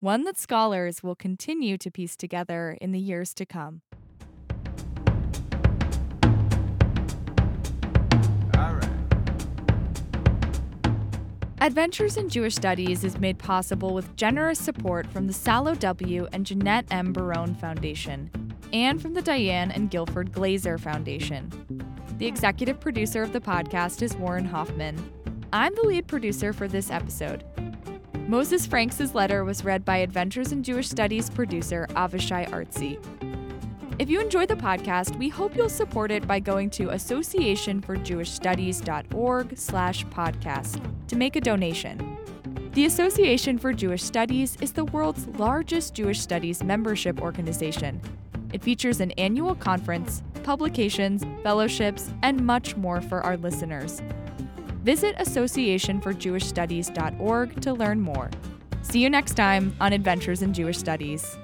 One 0.00 0.22
that 0.24 0.38
scholars 0.38 1.02
will 1.02 1.16
continue 1.16 1.76
to 1.78 1.90
piece 1.90 2.16
together 2.16 2.78
in 2.80 2.92
the 2.92 3.00
years 3.00 3.34
to 3.34 3.44
come. 3.44 3.82
Adventures 11.60 12.16
in 12.16 12.28
Jewish 12.28 12.54
Studies 12.54 13.02
is 13.02 13.18
made 13.18 13.40
possible 13.40 13.92
with 13.92 14.14
generous 14.14 14.60
support 14.60 15.04
from 15.08 15.26
the 15.26 15.32
Salo 15.32 15.74
W. 15.74 16.28
and 16.32 16.46
Jeanette 16.46 16.86
M. 16.92 17.12
Baron 17.12 17.56
Foundation 17.56 18.30
and 18.72 19.02
from 19.02 19.14
the 19.14 19.22
Diane 19.22 19.72
and 19.72 19.90
Guilford 19.90 20.30
Glazer 20.30 20.78
Foundation. 20.78 21.50
The 22.18 22.26
executive 22.26 22.78
producer 22.78 23.24
of 23.24 23.32
the 23.32 23.40
podcast 23.40 24.02
is 24.02 24.14
Warren 24.14 24.44
Hoffman. 24.44 25.10
I'm 25.52 25.74
the 25.74 25.82
lead 25.82 26.06
producer 26.06 26.52
for 26.52 26.68
this 26.68 26.88
episode. 26.88 27.42
Moses 28.28 28.64
Franks' 28.66 29.14
letter 29.14 29.42
was 29.42 29.64
read 29.64 29.86
by 29.86 29.96
Adventures 29.96 30.52
in 30.52 30.62
Jewish 30.62 30.86
Studies 30.86 31.30
producer 31.30 31.86
Avishai 31.92 32.46
Artsy. 32.50 33.02
If 33.98 34.10
you 34.10 34.20
enjoy 34.20 34.44
the 34.44 34.54
podcast, 34.54 35.16
we 35.16 35.30
hope 35.30 35.56
you'll 35.56 35.70
support 35.70 36.10
it 36.10 36.28
by 36.28 36.38
going 36.38 36.68
to 36.70 36.88
associationforjewishstudies.org 36.88 39.56
slash 39.56 40.04
podcast 40.08 41.08
to 41.08 41.16
make 41.16 41.36
a 41.36 41.40
donation. 41.40 42.18
The 42.74 42.84
Association 42.84 43.56
for 43.56 43.72
Jewish 43.72 44.02
Studies 44.02 44.58
is 44.60 44.72
the 44.72 44.84
world's 44.84 45.26
largest 45.28 45.94
Jewish 45.94 46.20
studies 46.20 46.62
membership 46.62 47.22
organization. 47.22 47.98
It 48.52 48.62
features 48.62 49.00
an 49.00 49.12
annual 49.12 49.54
conference, 49.54 50.22
publications, 50.42 51.24
fellowships, 51.42 52.12
and 52.22 52.44
much 52.44 52.76
more 52.76 53.00
for 53.00 53.22
our 53.22 53.38
listeners. 53.38 54.02
Visit 54.82 55.16
associationforjewishstudies.org 55.16 57.60
to 57.60 57.72
learn 57.72 58.00
more. 58.00 58.30
See 58.82 59.00
you 59.00 59.10
next 59.10 59.34
time 59.34 59.74
on 59.80 59.92
Adventures 59.92 60.42
in 60.42 60.54
Jewish 60.54 60.78
Studies. 60.78 61.36